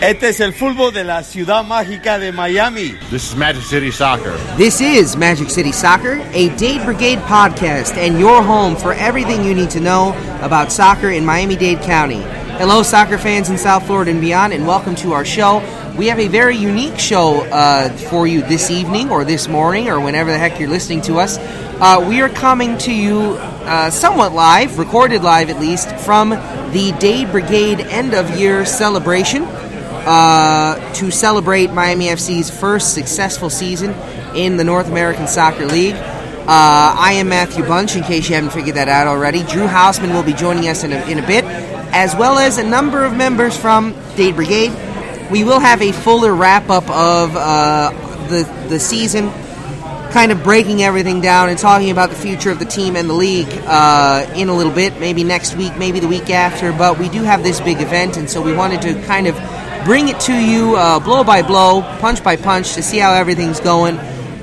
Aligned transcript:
Este 0.00 0.30
es 0.30 0.40
el 0.40 0.52
fútbol 0.52 0.92
de 0.92 1.04
la 1.04 1.22
ciudad 1.22 1.64
mágica 1.64 2.18
de 2.18 2.32
Miami. 2.32 2.96
This 3.10 3.30
is 3.30 3.36
Magic 3.36 3.62
City 3.62 3.92
Soccer. 3.92 4.36
This 4.56 4.80
is 4.80 5.16
Magic 5.16 5.48
City 5.48 5.70
Soccer, 5.70 6.20
a 6.32 6.48
Dade 6.56 6.84
Brigade 6.84 7.20
podcast, 7.20 7.96
and 7.96 8.18
your 8.18 8.42
home 8.42 8.74
for 8.74 8.94
everything 8.94 9.44
you 9.44 9.54
need 9.54 9.70
to 9.70 9.80
know 9.80 10.12
about 10.40 10.72
soccer 10.72 11.10
in 11.10 11.24
Miami 11.24 11.54
Dade 11.54 11.80
County. 11.82 12.20
Hello, 12.58 12.82
soccer 12.82 13.16
fans 13.16 13.48
in 13.48 13.58
South 13.58 13.86
Florida 13.86 14.10
and 14.10 14.20
beyond, 14.20 14.52
and 14.52 14.66
welcome 14.66 14.96
to 14.96 15.12
our 15.12 15.24
show. 15.24 15.60
We 15.96 16.08
have 16.08 16.18
a 16.18 16.26
very 16.26 16.56
unique 16.56 16.98
show 16.98 17.42
uh, 17.52 17.90
for 17.90 18.26
you 18.26 18.42
this 18.42 18.70
evening, 18.70 19.10
or 19.10 19.24
this 19.24 19.46
morning, 19.46 19.88
or 19.88 20.00
whenever 20.00 20.32
the 20.32 20.38
heck 20.38 20.58
you're 20.58 20.68
listening 20.68 21.02
to 21.02 21.18
us. 21.18 21.38
Uh, 21.38 22.04
we 22.08 22.22
are 22.22 22.28
coming 22.28 22.76
to 22.78 22.92
you 22.92 23.36
uh, 23.64 23.90
somewhat 23.90 24.32
live, 24.32 24.78
recorded 24.78 25.22
live 25.22 25.48
at 25.48 25.60
least, 25.60 25.94
from 25.96 26.30
the 26.30 26.94
Dade 26.98 27.30
Brigade 27.30 27.80
end 27.80 28.14
of 28.14 28.30
year 28.36 28.64
celebration 28.64 29.46
uh, 30.04 30.92
to 30.94 31.10
celebrate 31.10 31.72
Miami 31.72 32.06
FC's 32.06 32.50
first 32.50 32.94
successful 32.94 33.50
season 33.50 33.94
in 34.34 34.56
the 34.56 34.64
North 34.64 34.88
American 34.88 35.26
Soccer 35.26 35.66
League. 35.66 35.94
Uh, 35.94 36.96
I 36.98 37.12
am 37.18 37.28
Matthew 37.28 37.64
Bunch, 37.64 37.94
in 37.94 38.02
case 38.02 38.28
you 38.28 38.34
haven't 38.34 38.50
figured 38.50 38.74
that 38.74 38.88
out 38.88 39.06
already. 39.06 39.44
Drew 39.44 39.68
Hausman 39.68 40.12
will 40.12 40.24
be 40.24 40.32
joining 40.32 40.68
us 40.68 40.82
in 40.82 40.92
a, 40.92 40.96
in 41.06 41.20
a 41.20 41.26
bit, 41.26 41.44
as 41.44 42.16
well 42.16 42.36
as 42.36 42.58
a 42.58 42.64
number 42.64 43.04
of 43.04 43.16
members 43.16 43.56
from 43.56 43.94
Dade 44.16 44.34
Brigade. 44.34 44.72
We 45.30 45.44
will 45.44 45.60
have 45.60 45.80
a 45.80 45.92
fuller 45.92 46.34
wrap 46.34 46.68
up 46.68 46.90
of 46.90 47.36
uh, 47.36 47.90
the, 48.28 48.42
the 48.68 48.80
season, 48.80 49.30
kind 50.10 50.32
of 50.32 50.42
breaking 50.42 50.82
everything 50.82 51.20
down 51.20 51.48
and 51.48 51.56
talking 51.56 51.92
about 51.92 52.10
the 52.10 52.16
future 52.16 52.50
of 52.50 52.58
the 52.58 52.64
team 52.64 52.96
and 52.96 53.08
the 53.08 53.14
league 53.14 53.48
uh, 53.66 54.26
in 54.34 54.48
a 54.48 54.54
little 54.54 54.72
bit, 54.72 54.98
maybe 54.98 55.22
next 55.22 55.54
week, 55.54 55.76
maybe 55.78 56.00
the 56.00 56.08
week 56.08 56.28
after. 56.28 56.72
But 56.72 56.98
we 56.98 57.08
do 57.08 57.22
have 57.22 57.44
this 57.44 57.60
big 57.60 57.80
event, 57.80 58.16
and 58.16 58.28
so 58.28 58.42
we 58.42 58.52
wanted 58.52 58.82
to 58.82 59.00
kind 59.06 59.28
of 59.28 59.36
bring 59.84 60.08
it 60.08 60.20
to 60.20 60.34
you 60.34 60.76
uh, 60.76 61.00
blow 61.00 61.24
by 61.24 61.42
blow, 61.42 61.82
punch 61.98 62.22
by 62.22 62.36
punch 62.36 62.74
to 62.74 62.82
see 62.82 62.98
how 62.98 63.12
everything's 63.12 63.60
going. 63.60 63.98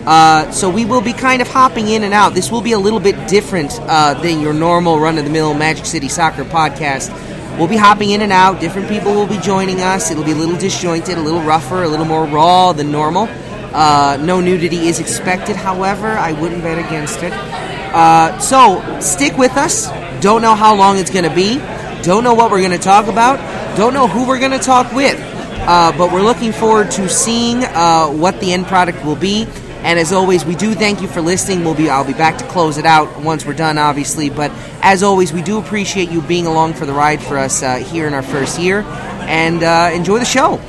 Uh, 0.05 0.51
so 0.51 0.69
we 0.69 0.85
will 0.85 1.01
be 1.01 1.13
kind 1.13 1.41
of 1.41 1.47
hopping 1.47 1.87
in 1.87 2.03
and 2.03 2.13
out. 2.13 2.33
This 2.33 2.51
will 2.51 2.61
be 2.61 2.71
a 2.71 2.79
little 2.79 2.99
bit 2.99 3.27
different 3.27 3.71
uh, 3.81 4.13
than 4.15 4.39
your 4.39 4.53
normal 4.53 4.99
run 4.99 5.17
of 5.17 5.25
the 5.25 5.29
mill 5.29 5.53
Magic 5.53 5.85
City 5.85 6.07
Soccer 6.07 6.43
podcast. 6.43 7.09
We'll 7.57 7.67
be 7.67 7.77
hopping 7.77 8.11
in 8.11 8.21
and 8.21 8.31
out. 8.31 8.61
Different 8.61 8.87
people 8.87 9.13
will 9.13 9.27
be 9.27 9.37
joining 9.37 9.81
us. 9.81 10.11
It'll 10.11 10.23
be 10.23 10.31
a 10.31 10.35
little 10.35 10.57
disjointed, 10.57 11.17
a 11.17 11.21
little 11.21 11.41
rougher, 11.41 11.83
a 11.83 11.87
little 11.87 12.05
more 12.05 12.25
raw 12.25 12.71
than 12.73 12.91
normal. 12.91 13.27
Uh, 13.73 14.17
no 14.21 14.39
nudity 14.41 14.87
is 14.87 14.99
expected, 14.99 15.55
however, 15.55 16.07
I 16.07 16.31
wouldn't 16.31 16.63
bet 16.63 16.79
against 16.79 17.21
it. 17.21 17.33
Uh, 17.33 18.39
so 18.39 18.99
stick 19.01 19.37
with 19.37 19.57
us. 19.57 19.89
Don't 20.21 20.41
know 20.41 20.55
how 20.55 20.75
long 20.75 20.97
it's 20.97 21.11
going 21.11 21.27
to 21.27 21.35
be. 21.35 21.57
Don't 22.01 22.23
know 22.23 22.33
what 22.33 22.49
we're 22.49 22.59
going 22.61 22.71
to 22.71 22.77
talk 22.77 23.07
about. 23.07 23.37
Don't 23.77 23.93
know 23.93 24.07
who 24.07 24.27
we're 24.27 24.39
going 24.39 24.51
to 24.51 24.59
talk 24.59 24.91
with. 24.93 25.19
Uh, 25.61 25.95
but 25.97 26.11
we're 26.11 26.21
looking 26.21 26.51
forward 26.51 26.91
to 26.91 27.07
seeing 27.09 27.63
uh, 27.63 28.07
what 28.07 28.39
the 28.39 28.53
end 28.53 28.65
product 28.65 29.03
will 29.05 29.15
be. 29.15 29.47
And 29.81 29.97
as 29.97 30.11
always, 30.11 30.43
we 30.43 30.55
do 30.55 30.73
thank 30.73 31.01
you 31.01 31.07
for 31.07 31.21
listening. 31.21 31.63
We'll 31.63 31.75
be 31.75 31.89
I'll 31.89 32.05
be 32.05 32.13
back 32.13 32.37
to 32.39 32.47
close 32.47 32.77
it 32.77 32.85
out 32.85 33.21
once 33.21 33.45
we're 33.45 33.53
done, 33.53 33.77
obviously. 33.77 34.29
But 34.29 34.51
as 34.81 35.03
always, 35.03 35.31
we 35.31 35.41
do 35.41 35.57
appreciate 35.57 36.09
you 36.09 36.21
being 36.21 36.47
along 36.47 36.73
for 36.73 36.85
the 36.85 36.93
ride 36.93 37.21
for 37.21 37.37
us 37.37 37.63
uh, 37.63 37.77
here 37.77 38.05
in 38.05 38.13
our 38.13 38.21
first 38.21 38.59
year, 38.59 38.81
and 39.21 39.63
uh, 39.63 39.91
enjoy 39.93 40.19
the 40.19 40.25
show. 40.25 40.59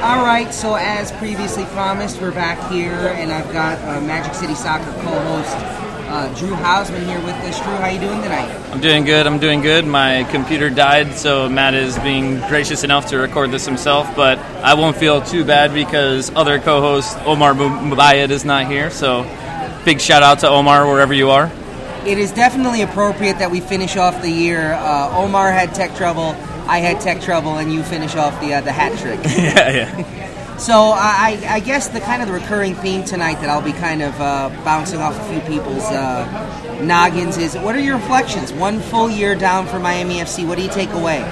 All 0.00 0.22
right, 0.24 0.54
so 0.54 0.76
as 0.76 1.10
previously 1.12 1.64
promised, 1.66 2.20
we're 2.20 2.30
back 2.30 2.70
here, 2.70 3.12
and 3.16 3.32
I've 3.32 3.52
got 3.52 3.78
uh, 3.80 4.00
Magic 4.00 4.32
City 4.34 4.54
Soccer 4.54 4.92
co-host 5.02 5.87
uh, 6.08 6.34
Drew 6.34 6.50
Hausman 6.50 7.04
here 7.04 7.20
with 7.20 7.34
us. 7.34 7.58
Drew, 7.60 7.74
how 7.74 7.88
you 7.88 8.00
doing 8.00 8.22
tonight? 8.22 8.48
I'm 8.72 8.80
doing 8.80 9.04
good. 9.04 9.26
I'm 9.26 9.38
doing 9.38 9.60
good. 9.60 9.86
My 9.86 10.24
computer 10.30 10.70
died, 10.70 11.14
so 11.14 11.48
Matt 11.48 11.74
is 11.74 11.98
being 11.98 12.38
gracious 12.48 12.82
enough 12.82 13.06
to 13.08 13.18
record 13.18 13.50
this 13.50 13.66
himself. 13.66 14.14
But 14.16 14.38
I 14.38 14.74
won't 14.74 14.96
feel 14.96 15.20
too 15.20 15.44
bad 15.44 15.74
because 15.74 16.34
other 16.34 16.58
co-host 16.58 17.18
Omar 17.26 17.52
Mubayed 17.54 18.30
is 18.30 18.44
not 18.44 18.66
here. 18.66 18.90
So 18.90 19.22
big 19.84 20.00
shout 20.00 20.22
out 20.22 20.40
to 20.40 20.48
Omar 20.48 20.86
wherever 20.86 21.12
you 21.12 21.30
are. 21.30 21.52
It 22.06 22.18
is 22.18 22.32
definitely 22.32 22.82
appropriate 22.82 23.38
that 23.38 23.50
we 23.50 23.60
finish 23.60 23.96
off 23.96 24.22
the 24.22 24.30
year. 24.30 24.72
Uh, 24.72 25.14
Omar 25.18 25.52
had 25.52 25.74
tech 25.74 25.94
trouble. 25.94 26.34
I 26.66 26.78
had 26.78 27.00
tech 27.00 27.20
trouble, 27.20 27.58
and 27.58 27.72
you 27.72 27.82
finish 27.82 28.14
off 28.14 28.40
the 28.40 28.54
uh, 28.54 28.60
the 28.62 28.72
hat 28.72 28.98
trick. 28.98 29.20
yeah, 29.36 29.70
yeah. 29.70 30.47
So 30.58 30.74
I, 30.74 31.40
I 31.48 31.60
guess 31.60 31.86
the 31.88 32.00
kind 32.00 32.20
of 32.20 32.26
the 32.26 32.34
recurring 32.34 32.74
theme 32.74 33.04
tonight 33.04 33.40
that 33.40 33.48
I'll 33.48 33.62
be 33.62 33.72
kind 33.72 34.02
of 34.02 34.20
uh, 34.20 34.48
bouncing 34.64 35.00
off 35.00 35.16
a 35.16 35.24
few 35.32 35.40
people's 35.42 35.84
uh, 35.84 36.80
noggins 36.82 37.38
is 37.38 37.56
what 37.56 37.76
are 37.76 37.80
your 37.80 37.96
reflections? 37.96 38.52
One 38.52 38.80
full 38.80 39.08
year 39.08 39.36
down 39.36 39.68
for 39.68 39.78
Miami 39.78 40.16
FC. 40.16 40.46
What 40.46 40.58
do 40.58 40.64
you 40.64 40.70
take 40.70 40.90
away? 40.90 41.22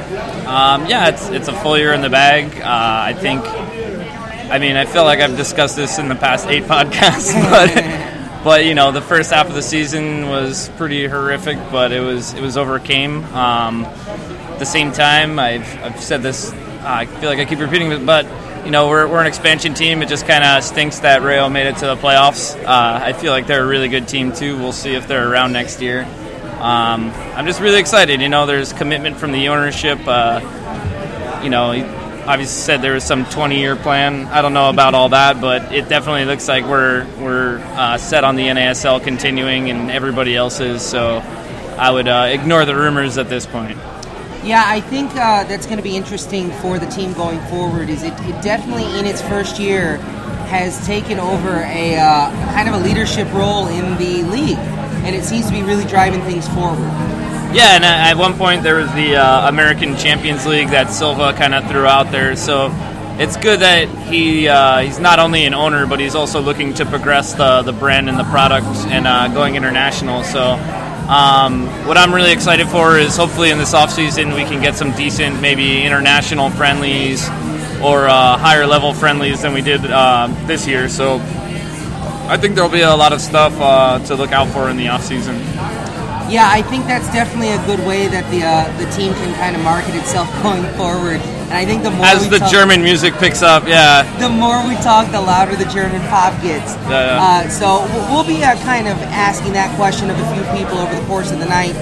Um, 0.47 0.87
yeah, 0.87 1.09
it's 1.09 1.29
it's 1.31 1.49
a 1.49 1.61
full 1.61 1.77
year 1.77 1.93
in 1.93 2.03
the 2.03 2.09
bag. 2.09 2.61
Uh, 2.61 2.65
I 2.65 3.15
think. 3.15 3.45
I 4.49 4.59
mean, 4.61 4.77
I 4.77 4.85
feel 4.85 5.03
like 5.03 5.19
I've 5.19 5.37
discussed 5.37 5.75
this 5.75 5.99
in 5.99 6.09
the 6.09 6.15
past 6.15 6.47
eight 6.47 6.63
podcasts, 6.75 7.35
but 7.51 8.45
but 8.45 8.65
you 8.65 8.77
know, 8.77 8.93
the 8.93 9.03
first 9.03 9.33
half 9.33 9.49
of 9.49 9.55
the 9.55 9.63
season 9.63 10.29
was 10.29 10.69
pretty 10.77 11.05
horrific, 11.09 11.59
but 11.73 11.91
it 11.91 12.01
was 12.01 12.33
it 12.33 12.43
was 12.43 12.57
overcame. 12.57 13.25
Um, 13.25 13.85
at 13.87 14.61
the 14.61 14.67
same 14.67 14.93
time, 14.93 15.41
I've 15.41 15.67
I've 15.83 16.01
said 16.01 16.23
this. 16.23 16.53
I 16.83 17.07
feel 17.07 17.29
like 17.29 17.41
I 17.41 17.45
keep 17.45 17.59
repeating 17.59 17.91
it, 17.91 18.07
but 18.07 18.25
you 18.67 18.73
know, 18.73 18.89
we're, 18.89 19.07
we're 19.07 19.21
an 19.21 19.29
expansion 19.29 19.75
team. 19.75 20.03
It 20.03 20.09
just 20.09 20.27
kind 20.27 20.43
of 20.43 20.65
stinks 20.65 20.99
that 20.99 21.23
Rayo 21.23 21.49
made 21.49 21.69
it 21.69 21.77
to 21.77 21.87
the 21.87 21.95
playoffs. 21.95 22.61
Uh, 22.61 23.01
I 23.01 23.13
feel 23.13 23.31
like 23.31 23.47
they're 23.47 23.63
a 23.63 23.67
really 23.67 23.87
good 23.87 24.09
team, 24.09 24.33
too. 24.33 24.59
We'll 24.59 24.73
see 24.73 24.95
if 24.95 25.07
they're 25.07 25.31
around 25.31 25.53
next 25.53 25.81
year. 25.81 26.03
Um, 26.03 27.13
I'm 27.37 27.47
just 27.47 27.61
really 27.61 27.79
excited. 27.79 28.21
You 28.21 28.29
know, 28.29 28.45
there's 28.45 28.73
commitment 28.73 29.19
from 29.19 29.31
the 29.31 29.51
ownership. 29.51 30.01
Uh, 30.05 30.41
you 31.45 31.49
know, 31.49 31.71
obviously 32.27 32.61
said 32.61 32.83
there 32.83 32.95
was 32.95 33.05
some 33.05 33.25
20 33.27 33.57
year 33.57 33.77
plan. 33.77 34.27
I 34.27 34.43
don't 34.43 34.53
know 34.53 34.69
about 34.69 34.95
all 34.95 35.11
that, 35.11 35.41
but 35.41 35.73
it 35.73 35.89
definitely 35.89 36.25
looks 36.25 36.49
like 36.49 36.65
we're, 36.65 37.07
we're 37.21 37.59
uh, 37.59 37.99
set 37.99 38.25
on 38.25 38.35
the 38.35 38.49
NASL 38.49 39.01
continuing 39.01 39.71
and 39.71 39.93
everybody 39.93 40.35
else 40.35 40.59
is. 40.59 40.83
So 40.83 41.19
I 41.79 41.93
would 41.93 42.09
uh, 42.09 42.27
ignore 42.31 42.65
the 42.65 42.75
rumors 42.75 43.17
at 43.17 43.29
this 43.29 43.47
point. 43.47 43.79
Yeah, 44.47 44.63
I 44.65 44.81
think 44.81 45.11
uh, 45.11 45.43
that's 45.43 45.67
going 45.67 45.79
to 45.79 45.83
be 45.83 45.97
interesting 45.97 46.53
for 46.63 46.79
the 46.79 46.87
team 46.87 47.13
going 47.15 47.41
forward. 47.47 47.91
Is 47.91 48.05
it, 48.05 48.13
it 48.21 48.41
definitely 48.43 48.85
in 48.97 49.05
its 49.05 49.21
first 49.21 49.59
year 49.59 49.97
has 50.47 50.87
taken 50.87 51.19
over 51.19 51.57
a 51.65 51.97
uh, 51.97 52.31
kind 52.55 52.69
of 52.69 52.77
a 52.77 52.79
leadership 52.79 53.27
role 53.33 53.67
in 53.67 53.97
the 53.99 54.23
league, 54.31 54.57
and 55.03 55.17
it 55.17 55.25
seems 55.25 55.47
to 55.47 55.53
be 55.53 55.65
really 55.65 55.85
driving 55.87 56.23
things 56.23 56.47
forward. 56.51 56.79
Yeah, 57.53 57.75
and 57.75 57.85
at 57.85 58.17
one 58.17 58.35
point 58.35 58.63
there 58.63 58.77
was 58.77 58.93
the 58.93 59.17
uh, 59.17 59.49
American 59.49 59.97
Champions 59.97 60.47
League 60.47 60.69
that 60.69 60.93
Silva 60.93 61.33
kind 61.33 61.53
of 61.53 61.69
threw 61.69 61.85
out 61.85 62.13
there, 62.13 62.37
so 62.37 62.71
it's 63.19 63.37
good 63.37 63.59
that 63.61 63.89
he 63.89 64.47
uh, 64.47 64.79
he's 64.79 65.01
not 65.01 65.19
only 65.19 65.45
an 65.45 65.55
owner, 65.55 65.87
but 65.87 65.99
he's 65.99 66.15
also 66.15 66.41
looking 66.41 66.73
to 66.75 66.87
progress 66.87 67.35
the 67.35 67.63
the 67.63 67.73
brand 67.73 68.09
and 68.09 68.17
the 68.17 68.25
product 68.25 68.67
and 68.67 69.09
uh, 69.09 69.27
going 69.27 69.57
international. 69.57 70.23
So 70.23 70.55
um, 71.09 71.67
what 71.87 71.97
I'm 71.97 72.13
really 72.13 72.33
excited 72.33 72.69
for 72.69 72.99
is 72.99 73.17
hopefully 73.17 73.51
in 73.51 73.59
this 73.59 73.75
offseason 73.75 74.35
we 74.35 74.45
can 74.45 74.61
get 74.61 74.75
some 74.75 74.93
decent, 74.93 75.41
maybe 75.41 75.85
international 75.85 76.51
friendlies 76.51 77.29
or 77.81 78.09
uh, 78.09 78.37
higher 78.37 78.67
level 78.67 78.93
friendlies 78.93 79.43
than 79.43 79.53
we 79.53 79.63
did 79.63 79.85
uh, 79.85 80.27
this 80.47 80.67
year. 80.67 80.89
So 80.89 81.19
I 82.29 82.37
think 82.37 82.57
there'll 82.57 82.71
be 82.71 82.81
a 82.81 82.97
lot 82.97 83.13
of 83.13 83.21
stuff 83.21 83.55
uh, 83.61 84.01
to 84.07 84.17
look 84.17 84.33
out 84.33 84.49
for 84.49 84.69
in 84.69 84.77
the 84.77 84.87
offseason. 84.87 85.37
Yeah, 86.29 86.49
I 86.51 86.63
think 86.63 86.87
that's 86.87 87.07
definitely 87.13 87.51
a 87.51 87.63
good 87.67 87.81
way 87.87 88.09
that 88.09 88.27
the 88.35 88.43
uh, 88.43 88.67
the 88.83 88.91
team 88.91 89.15
can 89.15 89.33
kind 89.39 89.55
of 89.55 89.63
market 89.63 89.95
itself 89.95 90.27
going 90.43 90.65
forward. 90.75 91.21
And 91.47 91.55
I 91.55 91.65
think 91.65 91.85
the 91.85 91.93
more 91.93 92.07
as 92.07 92.29
the 92.29 92.39
talk, 92.41 92.51
German 92.51 92.83
music 92.83 93.15
picks 93.15 93.43
up, 93.43 93.67
yeah, 93.67 94.03
the 94.19 94.29
more 94.29 94.59
we 94.67 94.75
talk, 94.83 95.11
the 95.13 95.21
louder 95.21 95.55
the 95.55 95.71
German 95.71 96.01
pop 96.11 96.35
gets. 96.43 96.75
Yeah, 96.91 96.91
yeah. 96.91 97.23
Uh, 97.23 97.49
so 97.49 97.87
we'll 98.11 98.27
be 98.27 98.43
uh, 98.43 98.59
kind 98.67 98.89
of 98.89 98.99
asking 99.15 99.53
that 99.53 99.71
question 99.77 100.11
of 100.11 100.19
a 100.19 100.27
few 100.35 100.43
people 100.59 100.79
over 100.79 100.93
the 100.95 101.07
course 101.07 101.31
of 101.31 101.39
the 101.39 101.47
night. 101.47 101.75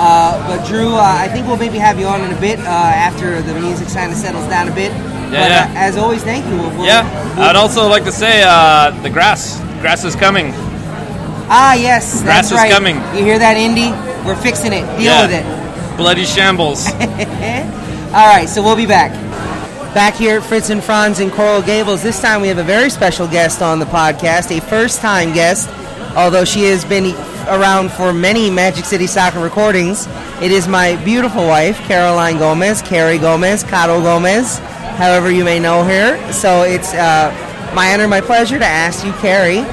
Uh, 0.00 0.32
but 0.48 0.66
Drew, 0.66 0.94
uh, 0.96 1.02
I 1.04 1.28
think 1.28 1.46
we'll 1.46 1.58
maybe 1.58 1.76
have 1.76 1.98
you 2.00 2.06
on 2.06 2.22
in 2.22 2.32
a 2.32 2.40
bit 2.40 2.58
uh, 2.60 2.62
after 2.64 3.42
the 3.42 3.52
music 3.60 3.88
kind 3.88 4.10
of 4.10 4.16
settles 4.16 4.48
down 4.48 4.68
a 4.68 4.74
bit. 4.74 4.92
Yeah, 4.92 5.30
but 5.30 5.50
yeah. 5.50 5.72
as 5.76 5.98
always, 5.98 6.24
thank 6.24 6.46
you. 6.46 6.56
We'll, 6.56 6.86
yeah. 6.86 7.04
we'll- 7.36 7.44
I'd 7.44 7.56
also 7.56 7.86
like 7.86 8.04
to 8.04 8.12
say 8.12 8.40
the 9.02 9.10
grass, 9.10 9.60
grass 9.82 10.04
is 10.04 10.16
coming. 10.16 10.54
Ah, 11.50 11.74
yes, 11.74 12.22
Grass 12.22 12.48
that's 12.48 12.52
is 12.52 12.56
right. 12.58 12.70
coming. 12.72 12.96
You 13.16 13.24
hear 13.24 13.38
that, 13.38 13.56
Indy? 13.56 13.90
We're 14.26 14.36
fixing 14.40 14.72
it. 14.72 14.86
Deal 14.96 15.02
Yeah. 15.12 15.22
with 15.26 15.34
it. 15.34 15.96
Bloody 15.96 16.24
shambles. 16.24 16.86
All 16.90 18.26
right, 18.26 18.46
so 18.48 18.62
we'll 18.62 18.76
be 18.76 18.86
back. 18.86 19.12
Back 19.94 20.14
here 20.14 20.38
at 20.38 20.44
Fritz 20.44 20.70
and 20.70 20.82
Franz 20.82 21.20
in 21.20 21.30
Coral 21.30 21.62
Gables, 21.62 22.02
this 22.02 22.20
time 22.20 22.40
we 22.40 22.48
have 22.48 22.58
a 22.58 22.62
very 22.64 22.90
special 22.90 23.26
guest 23.26 23.60
on 23.60 23.78
the 23.80 23.84
podcast, 23.86 24.56
a 24.56 24.60
first 24.60 25.00
time 25.00 25.32
guest, 25.32 25.68
although 26.16 26.44
she 26.44 26.62
has 26.64 26.84
been 26.84 27.14
around 27.48 27.90
for 27.92 28.12
many 28.12 28.50
Magic 28.50 28.84
City 28.84 29.06
Soccer 29.08 29.40
recordings. 29.40 30.06
It 30.40 30.52
is 30.52 30.68
my 30.68 30.96
beautiful 31.04 31.44
wife, 31.46 31.76
Caroline 31.88 32.38
Gomez, 32.38 32.82
Carrie 32.82 33.18
Gomez, 33.18 33.64
Caro 33.64 34.00
Gomez, 34.00 34.58
however 34.96 35.30
you 35.30 35.44
may 35.44 35.58
know 35.58 35.82
her. 35.82 36.32
So 36.32 36.62
it's 36.62 36.94
uh, 36.94 37.32
my 37.74 37.92
honor, 37.92 38.06
my 38.08 38.20
pleasure 38.20 38.58
to 38.58 38.64
ask 38.64 39.04
you, 39.04 39.12
Carrie, 39.14 39.64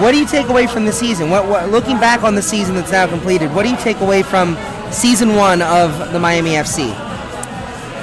what 0.00 0.12
do 0.12 0.18
you 0.18 0.26
take 0.26 0.48
away 0.48 0.66
from 0.66 0.84
the 0.84 0.92
season? 0.92 1.30
What, 1.30 1.46
what, 1.46 1.70
looking 1.70 1.98
back 1.98 2.22
on 2.22 2.34
the 2.34 2.42
season 2.42 2.74
that's 2.74 2.92
now 2.92 3.06
completed, 3.06 3.54
what 3.54 3.64
do 3.64 3.70
you 3.70 3.76
take 3.76 4.00
away 4.00 4.22
from 4.22 4.56
season 4.90 5.34
one 5.36 5.62
of 5.62 6.12
the 6.12 6.18
Miami 6.18 6.50
FC? 6.50 6.88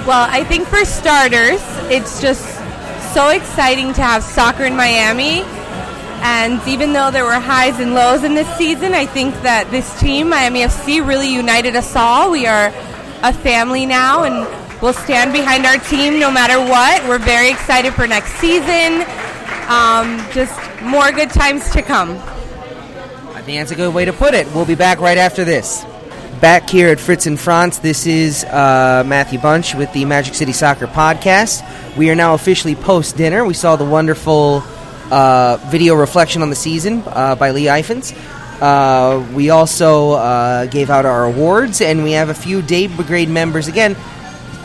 Well, 0.06 0.28
I 0.30 0.44
think 0.44 0.68
for 0.68 0.86
starters, 0.86 1.62
it's 1.92 2.22
just 2.22 2.44
so 3.14 3.30
exciting 3.30 3.94
to 3.94 4.02
have 4.02 4.24
soccer 4.24 4.66
in 4.66 4.76
Miami. 4.76 5.42
And 6.22 6.66
even 6.68 6.94
though 6.94 7.12
there 7.12 7.24
were 7.24 7.40
highs 7.40 7.80
and 7.80 7.94
lows 7.94 8.24
in 8.24 8.34
this 8.34 8.48
season, 8.58 8.94
I 8.94 9.06
think 9.06 9.34
that 9.42 9.72
this 9.72 10.00
team, 10.00 10.30
Miami 10.30 10.62
FC, 10.62 11.06
really 11.06 11.34
united 11.34 11.76
us 11.76 11.96
all. 11.96 12.32
We 12.32 12.46
are 12.46 12.68
a 13.24 13.34
family 13.34 13.86
now, 13.86 14.24
and 14.24 14.48
we'll 14.82 14.94
stand 14.94 15.32
behind 15.32 15.66
our 15.66 15.78
team 15.78 16.20
no 16.20 16.32
matter 16.32 16.60
what. 16.60 17.08
We're 17.08 17.20
very 17.20 17.50
excited 17.50 17.94
for 17.94 18.08
next 18.08 18.32
season. 18.34 19.06
Um, 19.70 20.18
just 20.32 20.60
more 20.82 21.12
good 21.12 21.30
times 21.30 21.70
to 21.72 21.84
come. 21.84 22.18
I 23.36 23.42
think 23.44 23.60
that's 23.60 23.72
a 23.72 23.76
good 23.76 23.94
way 23.94 24.06
to 24.06 24.14
put 24.14 24.34
it. 24.34 24.48
We'll 24.54 24.66
be 24.66 24.74
back 24.76 25.00
right 25.00 25.18
after 25.18 25.46
this. 25.46 25.86
Back 26.42 26.68
here 26.70 26.88
at 26.90 27.00
Fritz 27.00 27.28
and 27.28 27.40
Franz, 27.40 27.80
this 27.80 28.08
is 28.08 28.46
uh, 28.46 29.04
Matthew 29.06 29.38
Bunch 29.40 29.76
with 29.76 29.94
the 29.94 30.06
Magic 30.06 30.34
City 30.34 30.54
Soccer 30.54 30.88
Podcast. 30.88 31.62
We 31.96 32.10
are 32.10 32.16
now 32.16 32.34
officially 32.34 32.76
post 32.76 33.16
dinner. 33.16 33.46
We 33.46 33.54
saw 33.54 33.76
the 33.76 33.86
wonderful 33.86 34.64
uh, 35.12 35.58
video 35.66 35.96
reflection 35.96 36.42
on 36.42 36.50
the 36.50 36.56
season 36.56 37.04
uh, 37.06 37.36
by 37.36 37.52
Lee 37.52 37.66
Ifans. 37.66 38.16
Uh, 38.62 39.24
we 39.36 39.52
also 39.52 40.14
uh, 40.14 40.66
gave 40.66 40.90
out 40.90 41.06
our 41.06 41.26
awards, 41.26 41.80
and 41.82 42.04
we 42.04 42.14
have 42.14 42.30
a 42.30 42.34
few 42.34 42.62
Dade 42.62 42.96
Brigade 42.96 43.30
members. 43.30 43.68
Again, 43.68 43.96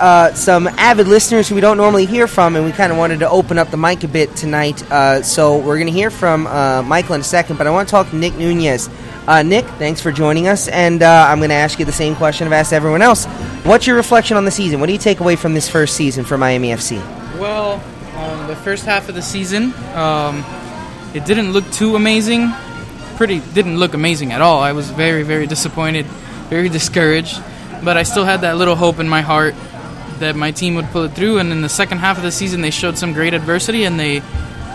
uh, 0.00 0.32
some 0.34 0.66
avid 0.66 1.08
listeners 1.08 1.48
who 1.48 1.54
we 1.54 1.60
don't 1.60 1.76
normally 1.76 2.06
hear 2.06 2.26
from, 2.26 2.56
and 2.56 2.64
we 2.64 2.72
kind 2.72 2.92
of 2.92 2.98
wanted 2.98 3.20
to 3.20 3.28
open 3.28 3.58
up 3.58 3.70
the 3.70 3.76
mic 3.76 4.04
a 4.04 4.08
bit 4.08 4.34
tonight. 4.36 4.78
so 5.24 5.58
we're 5.58 5.76
going 5.76 5.86
to 5.86 5.92
hear 5.92 6.10
from 6.10 6.44
Michael 6.88 7.14
in 7.14 7.20
a 7.20 7.24
second, 7.24 7.56
but 7.56 7.66
I 7.66 7.70
want 7.70 7.88
to 7.88 7.90
talk 7.90 8.10
to 8.10 8.16
Nick 8.16 8.34
Nunez. 8.36 8.88
Uh, 9.26 9.42
Nick, 9.42 9.64
thanks 9.78 10.02
for 10.02 10.12
joining 10.12 10.48
us, 10.48 10.68
and 10.68 11.02
uh, 11.02 11.26
I'm 11.30 11.38
going 11.38 11.48
to 11.48 11.54
ask 11.54 11.78
you 11.78 11.86
the 11.86 11.92
same 11.92 12.14
question 12.14 12.46
I've 12.46 12.52
asked 12.52 12.74
everyone 12.74 13.00
else. 13.00 13.24
What's 13.64 13.86
your 13.86 13.96
reflection 13.96 14.36
on 14.36 14.44
the 14.44 14.50
season? 14.50 14.80
What 14.80 14.86
do 14.86 14.92
you 14.92 14.98
take 14.98 15.20
away 15.20 15.34
from 15.34 15.54
this 15.54 15.66
first 15.66 15.96
season 15.96 16.24
for 16.24 16.36
Miami 16.36 16.68
FC? 16.68 16.98
Well, 17.38 17.82
um, 18.16 18.46
the 18.48 18.56
first 18.56 18.84
half 18.84 19.08
of 19.08 19.14
the 19.14 19.22
season, 19.22 19.72
um, 19.94 20.44
it 21.14 21.24
didn't 21.24 21.52
look 21.52 21.68
too 21.72 21.96
amazing. 21.96 22.52
Pretty 23.16 23.40
didn't 23.54 23.78
look 23.78 23.94
amazing 23.94 24.32
at 24.32 24.42
all. 24.42 24.60
I 24.60 24.72
was 24.72 24.90
very, 24.90 25.22
very 25.22 25.46
disappointed, 25.46 26.04
very 26.50 26.68
discouraged, 26.68 27.42
but 27.82 27.96
I 27.96 28.02
still 28.02 28.26
had 28.26 28.42
that 28.42 28.58
little 28.58 28.76
hope 28.76 28.98
in 28.98 29.08
my 29.08 29.22
heart 29.22 29.54
that 30.20 30.36
my 30.36 30.50
team 30.50 30.74
would 30.74 30.86
pull 30.86 31.04
it 31.04 31.12
through. 31.12 31.38
And 31.38 31.52
in 31.52 31.60
the 31.60 31.68
second 31.68 31.98
half 31.98 32.16
of 32.16 32.22
the 32.22 32.32
season, 32.32 32.60
they 32.60 32.70
showed 32.70 32.98
some 32.98 33.12
great 33.12 33.34
adversity 33.34 33.84
and 33.84 33.98
they 33.98 34.22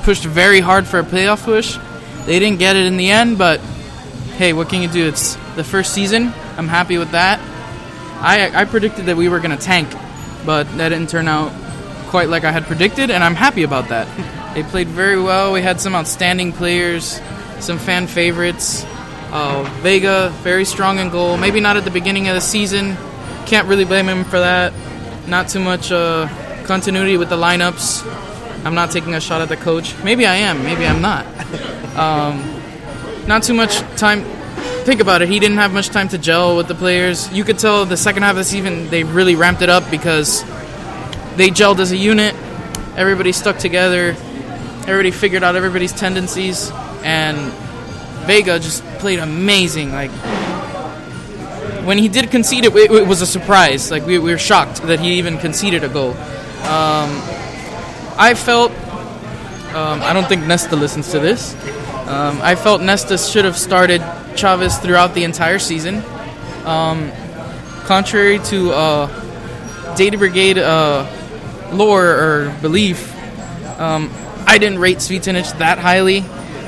pushed 0.03 0.23
very 0.23 0.59
hard 0.59 0.87
for 0.87 0.99
a 0.99 1.03
playoff 1.03 1.43
push. 1.43 1.77
They 2.25 2.39
didn't 2.39 2.59
get 2.59 2.75
it 2.75 2.85
in 2.85 2.97
the 2.97 3.11
end, 3.11 3.37
but 3.37 3.59
hey, 4.37 4.53
what 4.53 4.69
can 4.69 4.81
you 4.81 4.87
do? 4.87 5.07
It's 5.07 5.35
the 5.55 5.63
first 5.63 5.93
season. 5.93 6.33
I'm 6.57 6.67
happy 6.67 6.97
with 6.97 7.11
that. 7.11 7.39
I, 8.21 8.51
I 8.53 8.65
predicted 8.65 9.05
that 9.05 9.17
we 9.17 9.29
were 9.29 9.39
going 9.39 9.57
to 9.57 9.63
tank, 9.63 9.89
but 10.45 10.63
that 10.77 10.89
didn't 10.89 11.09
turn 11.09 11.27
out 11.27 11.51
quite 12.09 12.27
like 12.27 12.43
I 12.43 12.51
had 12.51 12.63
predicted, 12.63 13.11
and 13.11 13.23
I'm 13.23 13.35
happy 13.35 13.63
about 13.63 13.89
that. 13.89 14.07
they 14.55 14.63
played 14.63 14.87
very 14.87 15.21
well. 15.21 15.53
We 15.53 15.61
had 15.61 15.79
some 15.79 15.95
outstanding 15.95 16.53
players, 16.53 17.21
some 17.59 17.77
fan 17.77 18.07
favorites. 18.07 18.83
Uh, 19.31 19.63
Vega, 19.81 20.29
very 20.41 20.65
strong 20.65 20.99
in 20.99 21.09
goal. 21.09 21.37
Maybe 21.37 21.59
not 21.59 21.77
at 21.77 21.85
the 21.85 21.91
beginning 21.91 22.27
of 22.27 22.35
the 22.35 22.41
season. 22.41 22.97
Can't 23.45 23.67
really 23.67 23.85
blame 23.85 24.09
him 24.09 24.23
for 24.23 24.39
that. 24.39 24.73
Not 25.29 25.47
too 25.47 25.59
much 25.59 25.91
uh, 25.91 26.27
continuity 26.65 27.15
with 27.15 27.29
the 27.29 27.37
lineups. 27.37 28.03
I'm 28.65 28.73
not 28.73 28.89
taking 28.89 29.13
a 29.13 29.21
shot 29.21 29.41
at 29.41 29.49
the 29.49 29.57
coach. 29.57 29.95
Maybe 30.03 30.25
I 30.25 30.37
am. 30.37 30.63
Maybe 30.63 30.87
I'm 30.87 31.01
not. 31.01 31.25
Um, 31.95 32.61
not 33.27 33.43
too 33.43 33.53
much 33.53 33.77
time. 33.95 34.23
Think 34.85 35.01
about 35.01 35.21
it. 35.21 35.29
He 35.29 35.39
didn't 35.39 35.57
have 35.57 35.71
much 35.71 35.89
time 35.89 36.07
to 36.09 36.17
gel 36.17 36.57
with 36.57 36.67
the 36.67 36.73
players. 36.73 37.31
You 37.31 37.43
could 37.43 37.59
tell 37.59 37.85
the 37.85 37.95
second 37.95 38.23
half 38.23 38.31
of 38.31 38.37
the 38.37 38.43
season 38.43 38.89
they 38.89 39.03
really 39.03 39.35
ramped 39.35 39.61
it 39.61 39.69
up 39.69 39.89
because 39.91 40.43
they 41.35 41.49
gelled 41.49 41.79
as 41.79 41.91
a 41.91 41.97
unit. 41.97 42.33
Everybody 42.97 43.31
stuck 43.31 43.59
together. 43.59 44.15
Everybody 44.87 45.11
figured 45.11 45.43
out 45.43 45.55
everybody's 45.55 45.93
tendencies, 45.93 46.71
and 47.03 47.37
Vega 48.25 48.57
just 48.57 48.83
played 48.97 49.19
amazing. 49.19 49.91
Like 49.91 50.11
when 51.89 51.97
he 51.97 52.07
did 52.07 52.29
concede 52.29 52.65
it, 52.65 52.75
it, 52.75 53.07
was 53.07 53.23
a 53.23 53.25
surprise. 53.25 53.89
Like 53.89 54.05
we, 54.05 54.19
we, 54.19 54.29
were 54.29 54.37
shocked 54.37 54.83
that 54.83 54.99
he 54.99 55.13
even 55.13 55.39
conceded 55.39 55.83
a 55.83 55.89
goal. 55.89 56.11
Um, 56.11 57.09
I 58.15 58.35
felt. 58.37 58.71
Um, 59.73 59.99
I 60.03 60.13
don't 60.13 60.27
think 60.27 60.45
Nesta 60.45 60.75
listens 60.75 61.09
to 61.13 61.19
this. 61.19 61.55
Um, 62.07 62.39
I 62.43 62.53
felt 62.53 62.83
Nesta 62.83 63.17
should 63.17 63.43
have 63.43 63.57
started 63.57 64.01
Chavez 64.35 64.77
throughout 64.77 65.15
the 65.15 65.23
entire 65.23 65.57
season. 65.57 66.03
Um, 66.63 67.11
contrary 67.85 68.37
to 68.37 68.71
uh, 68.71 69.95
Dade 69.95 70.19
Brigade 70.19 70.59
uh, 70.59 71.09
lore 71.73 72.05
or 72.05 72.55
belief, 72.61 73.15
um, 73.79 74.11
I 74.45 74.59
didn't 74.59 74.77
rate 74.77 74.97
Cvitanich 74.97 75.57
that 75.57 75.79
highly 75.79 76.23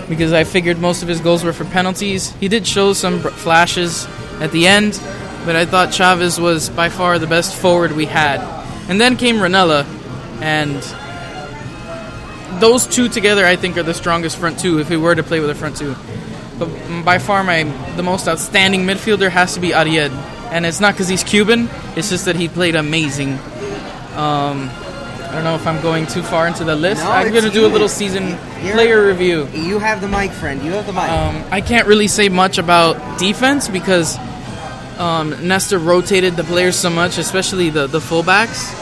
because 0.10 0.34
I 0.34 0.46
figured 0.46 0.80
most 0.80 1.04
of 1.04 1.08
his 1.08 1.22
goals 1.22 1.44
were 1.44 1.54
for 1.54 1.66
penalties. 1.66 2.32
He 2.40 2.48
did 2.48 2.66
show 2.66 2.94
some 2.94 3.20
flashes 3.20 4.08
at 4.42 4.52
the 4.52 4.68
end, 4.68 5.00
but 5.46 5.56
I 5.56 5.66
thought 5.66 5.94
Chavez 5.94 6.40
was 6.40 6.70
by 6.70 6.90
far 6.90 7.20
the 7.20 7.28
best 7.28 7.56
forward 7.56 7.94
we 7.94 8.06
had. 8.06 8.42
And 8.90 9.00
then 9.00 9.16
came 9.16 9.38
Rennella, 9.38 9.86
and 10.42 10.82
those 12.62 12.88
two 12.88 13.08
together, 13.08 13.46
I 13.46 13.56
think, 13.56 13.78
are 13.78 13.84
the 13.84 13.94
strongest 13.94 14.38
front 14.38 14.60
two 14.60 14.80
if 14.80 14.90
we 14.90 14.98
were 14.98 15.16
to 15.16 15.24
play 15.24 15.40
with 15.40 15.50
a 15.50 15.56
front 15.56 15.78
two. 15.78 15.96
But 16.60 17.06
by 17.06 17.20
far, 17.20 17.44
my 17.44 17.64
the 17.96 18.04
most 18.04 18.28
outstanding 18.28 18.82
midfielder 18.82 19.30
has 19.30 19.54
to 19.54 19.60
be 19.60 19.74
Ariel, 19.74 20.12
and 20.52 20.66
it's 20.66 20.80
not 20.80 20.94
because 20.96 21.08
he's 21.08 21.24
Cuban. 21.24 21.70
It's 21.96 22.10
just 22.10 22.26
that 22.26 22.36
he 22.36 22.48
played 22.48 22.76
amazing. 22.76 23.34
Um, 24.16 24.70
I 25.32 25.36
don't 25.36 25.46
know 25.46 25.56
if 25.56 25.66
I'm 25.66 25.82
going 25.82 26.08
too 26.08 26.24
far 26.24 26.46
into 26.46 26.66
the 26.66 26.76
list. 26.76 27.02
No, 27.02 27.10
I'm 27.10 27.32
going 27.32 27.46
to 27.46 27.50
do 27.50 27.66
a 27.66 27.72
little 27.72 27.88
season 27.88 28.36
player 28.60 29.08
review. 29.08 29.48
You 29.54 29.80
have 29.80 30.02
the 30.02 30.10
mic, 30.10 30.32
friend. 30.32 30.62
You 30.62 30.72
have 30.72 30.86
the 30.86 30.92
mic. 30.92 31.04
Um, 31.04 31.42
I 31.52 31.62
can't 31.62 31.88
really 31.88 32.08
say 32.08 32.28
much 32.28 32.58
about 32.58 33.18
defense 33.18 33.70
because 33.70 34.18
um, 35.02 35.48
Nesta 35.48 35.80
rotated 35.80 36.36
the 36.36 36.44
players 36.44 36.78
so 36.78 36.92
much, 36.92 37.18
especially 37.18 37.72
the, 37.72 37.88
the 37.88 37.98
fullbacks. 38.00 38.78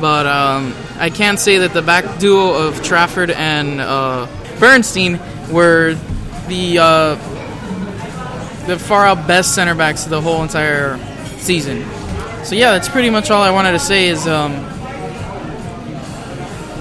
But 0.00 0.26
um, 0.26 0.74
I 0.98 1.10
can't 1.10 1.38
say 1.38 1.58
that 1.58 1.74
the 1.74 1.82
back 1.82 2.18
duo 2.18 2.54
of 2.54 2.82
Trafford 2.82 3.30
and 3.30 3.80
uh, 3.80 4.26
Bernstein 4.58 5.20
were 5.50 5.94
the 6.46 6.78
uh, 6.78 7.14
the 8.66 8.78
far 8.78 9.06
out 9.06 9.26
best 9.26 9.54
center 9.54 9.74
backs 9.74 10.04
of 10.04 10.10
the 10.10 10.20
whole 10.22 10.42
entire 10.42 10.98
season. 11.38 11.84
So 12.44 12.54
yeah, 12.54 12.72
that's 12.72 12.88
pretty 12.88 13.10
much 13.10 13.30
all 13.30 13.42
I 13.42 13.50
wanted 13.50 13.72
to 13.72 13.78
say. 13.78 14.08
Is 14.08 14.26
um, 14.26 14.52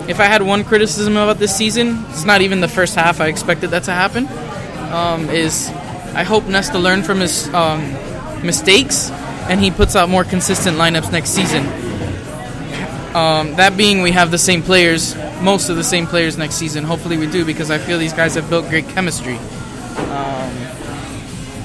if 0.07 0.21
I 0.21 0.25
had 0.25 0.41
one 0.41 0.63
criticism 0.63 1.17
about 1.17 1.39
this 1.39 1.53
season, 1.53 2.05
it's 2.09 2.23
not 2.23 2.41
even 2.41 2.61
the 2.61 2.69
first 2.69 2.95
half. 2.95 3.19
I 3.19 3.27
expected 3.27 3.71
that 3.71 3.83
to 3.83 3.91
happen. 3.91 4.27
Um, 4.93 5.29
is 5.29 5.67
I 6.13 6.23
hope 6.23 6.45
Nesta 6.45 6.77
learned 6.77 7.05
from 7.05 7.19
his 7.19 7.51
um, 7.53 7.81
mistakes 8.43 9.09
and 9.49 9.59
he 9.59 9.71
puts 9.71 9.95
out 9.95 10.09
more 10.09 10.23
consistent 10.23 10.77
lineups 10.77 11.11
next 11.11 11.29
season 11.31 11.65
um, 13.17 13.55
that 13.55 13.75
being, 13.75 14.03
we 14.03 14.11
have 14.11 14.29
the 14.29 14.37
same 14.37 14.61
players, 14.61 15.15
most 15.41 15.69
of 15.69 15.75
the 15.75 15.83
same 15.83 16.05
players 16.05 16.37
next 16.37 16.53
season. 16.55 16.83
Hopefully, 16.83 17.17
we 17.17 17.25
do 17.25 17.43
because 17.45 17.71
I 17.71 17.79
feel 17.79 17.97
these 17.97 18.13
guys 18.13 18.35
have 18.35 18.47
built 18.47 18.69
great 18.69 18.87
chemistry. 18.89 19.37
Um, 19.37 20.53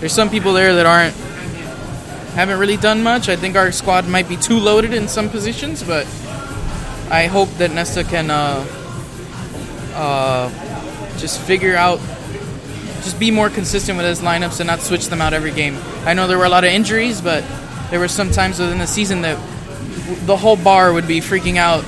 there's 0.01 0.15
some 0.15 0.31
people 0.31 0.55
there 0.55 0.75
that 0.77 0.87
aren't 0.87 1.15
haven't 2.35 2.59
really 2.59 2.79
done 2.79 3.03
much. 3.03 3.29
I 3.29 3.37
think 3.37 3.57
our 3.57 3.71
squad 3.71 4.09
might 4.09 4.31
be 4.31 4.39
too 4.39 4.59
loaded 4.59 4.95
in 4.95 5.09
some 5.09 5.29
positions, 5.29 5.83
but 5.83 6.07
I 7.11 7.27
hope 7.27 7.51
that 7.59 7.71
Nesta 7.71 8.05
can 8.05 8.31
uh, 8.31 8.65
uh, 9.95 11.19
just 11.19 11.39
figure 11.39 11.77
out, 11.77 11.99
just 13.03 13.21
be 13.21 13.31
more 13.31 13.51
consistent 13.51 13.99
with 13.99 14.07
his 14.07 14.21
lineups 14.21 14.61
and 14.61 14.69
not 14.69 14.81
switch 14.81 15.09
them 15.09 15.21
out 15.21 15.35
every 15.35 15.53
game. 15.53 15.77
I 16.05 16.15
know 16.15 16.27
there 16.27 16.39
were 16.39 16.45
a 16.45 16.49
lot 16.51 16.65
of 16.65 16.71
injuries, 16.71 17.21
but 17.21 17.45
there 17.91 18.01
were 18.01 18.09
some 18.09 18.31
times 18.31 18.59
within 18.59 18.79
the 18.79 18.87
season 18.87 19.23
that 19.23 19.37
the 20.27 20.37
whole 20.37 20.57
bar 20.57 20.93
would 20.93 21.07
be 21.07 21.21
freaking 21.21 21.57
out. 21.57 21.85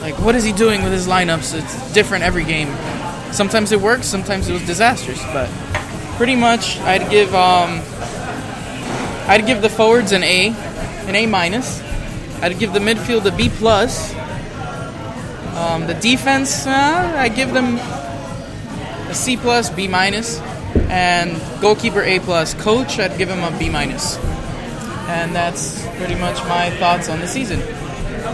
Like, 0.00 0.18
what 0.18 0.34
is 0.34 0.44
he 0.44 0.52
doing 0.52 0.82
with 0.82 0.92
his 0.92 1.06
lineups? 1.06 1.54
It's 1.56 1.92
different 1.92 2.24
every 2.24 2.44
game. 2.44 2.68
Sometimes 3.32 3.70
it 3.70 3.80
works, 3.80 4.06
sometimes 4.06 4.48
it 4.48 4.52
was 4.52 4.66
disastrous. 4.66 5.22
But 5.32 5.48
pretty 6.16 6.36
much, 6.36 6.78
I'd 6.80 7.08
give 7.10 7.34
um, 7.34 7.80
I'd 9.28 9.46
give 9.46 9.62
the 9.62 9.70
forwards 9.70 10.12
an 10.12 10.24
A, 10.24 10.48
an 11.06 11.14
A 11.14 11.26
minus. 11.26 11.80
I'd 12.42 12.58
give 12.58 12.72
the 12.72 12.80
midfield 12.80 13.24
a 13.24 13.36
B 13.36 13.48
plus. 13.48 14.12
Um, 15.56 15.86
the 15.86 15.94
defense, 15.94 16.66
uh, 16.66 17.14
I 17.16 17.28
give 17.28 17.52
them 17.52 17.76
a 19.08 19.14
C 19.14 19.36
plus, 19.36 19.70
B 19.70 19.86
minus, 19.86 20.40
and 20.88 21.40
goalkeeper 21.60 22.02
A 22.02 22.18
plus. 22.20 22.54
Coach, 22.54 22.98
I'd 22.98 23.16
give 23.18 23.28
him 23.28 23.42
a 23.42 23.56
B 23.58 23.68
minus. 23.68 24.18
And 25.08 25.34
that's 25.34 25.86
pretty 25.96 26.14
much 26.14 26.36
my 26.44 26.70
thoughts 26.78 27.08
on 27.08 27.20
the 27.20 27.26
season. 27.26 27.60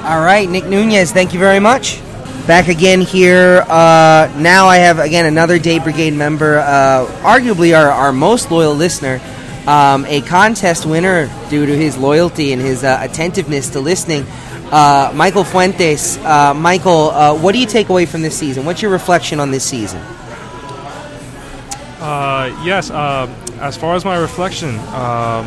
All 0.05 0.21
right, 0.21 0.49
Nick 0.49 0.65
Nunez, 0.65 1.13
thank 1.13 1.33
you 1.33 1.39
very 1.39 1.61
much. 1.61 2.01
Back 2.47 2.69
again 2.69 3.01
here. 3.01 3.65
Uh, 3.69 4.33
now 4.39 4.67
I 4.67 4.77
have 4.77 4.99
again 4.99 5.27
another 5.27 5.59
Dade 5.59 5.83
Brigade 5.83 6.15
member, 6.15 6.59
uh, 6.59 7.07
arguably 7.23 7.77
our, 7.79 7.91
our 7.91 8.13
most 8.13 8.51
loyal 8.51 8.75
listener, 8.75 9.21
um, 9.67 10.07
a 10.07 10.23
contest 10.23 10.87
winner 10.87 11.31
due 11.51 11.67
to 11.67 11.77
his 11.77 11.99
loyalty 11.99 12.53
and 12.53 12.63
his 12.63 12.85
uh, 12.85 12.99
attentiveness 13.03 13.71
to 13.71 13.81
listening. 13.81 14.25
Uh, 14.71 15.13
Michael 15.15 15.45
Fuentes. 15.45 16.19
Uh, 16.19 16.55
Michael, 16.55 17.11
uh, 17.11 17.35
what 17.35 17.53
do 17.53 17.59
you 17.59 17.67
take 17.67 17.89
away 17.89 18.07
from 18.07 18.23
this 18.23 18.39
season? 18.39 18.65
What's 18.65 18.83
your 18.83 18.91
reflection 18.91 19.41
on 19.41 19.51
this 19.51 19.65
season? 19.65 20.01
Uh, 22.01 22.57
yes, 22.65 22.91
uh, 22.91 23.27
as 23.61 23.77
far 23.77 23.97
as 23.97 24.05
my 24.05 24.17
reflection, 24.17 24.79
um, 24.95 25.47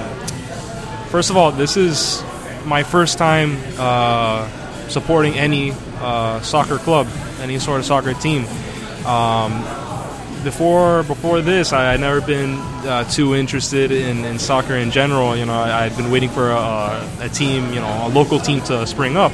first 1.08 1.30
of 1.30 1.38
all, 1.38 1.52
this 1.52 1.78
is 1.78 2.22
my 2.66 2.84
first 2.84 3.18
time 3.18 3.58
uh, 3.78 4.50
supporting 4.90 5.36
any 5.36 5.72
uh, 6.00 6.42
soccer 6.42 6.78
club, 6.78 7.08
any 7.40 7.58
sort 7.58 7.80
of 7.80 7.86
soccer 7.86 8.14
team. 8.14 8.46
Um, 9.06 9.64
before 10.44 11.04
before 11.04 11.40
this, 11.42 11.72
I 11.72 11.92
had 11.92 12.00
never 12.02 12.20
been 12.20 12.56
uh, 12.86 13.06
too 13.06 13.34
interested 13.36 13.92
in, 13.92 14.26
in 14.26 14.38
soccer 14.38 14.76
in 14.76 14.92
general. 14.92 15.38
You 15.38 15.46
know, 15.46 15.54
I, 15.54 15.88
had 15.88 15.96
been 15.96 16.12
waiting 16.12 16.30
for 16.30 16.50
a, 16.52 17.10
a 17.22 17.30
team, 17.30 17.74
you 17.74 17.80
know, 17.80 18.08
a 18.08 18.10
local 18.10 18.40
team 18.40 18.62
to 18.64 18.86
spring 18.88 19.16
up. 19.16 19.32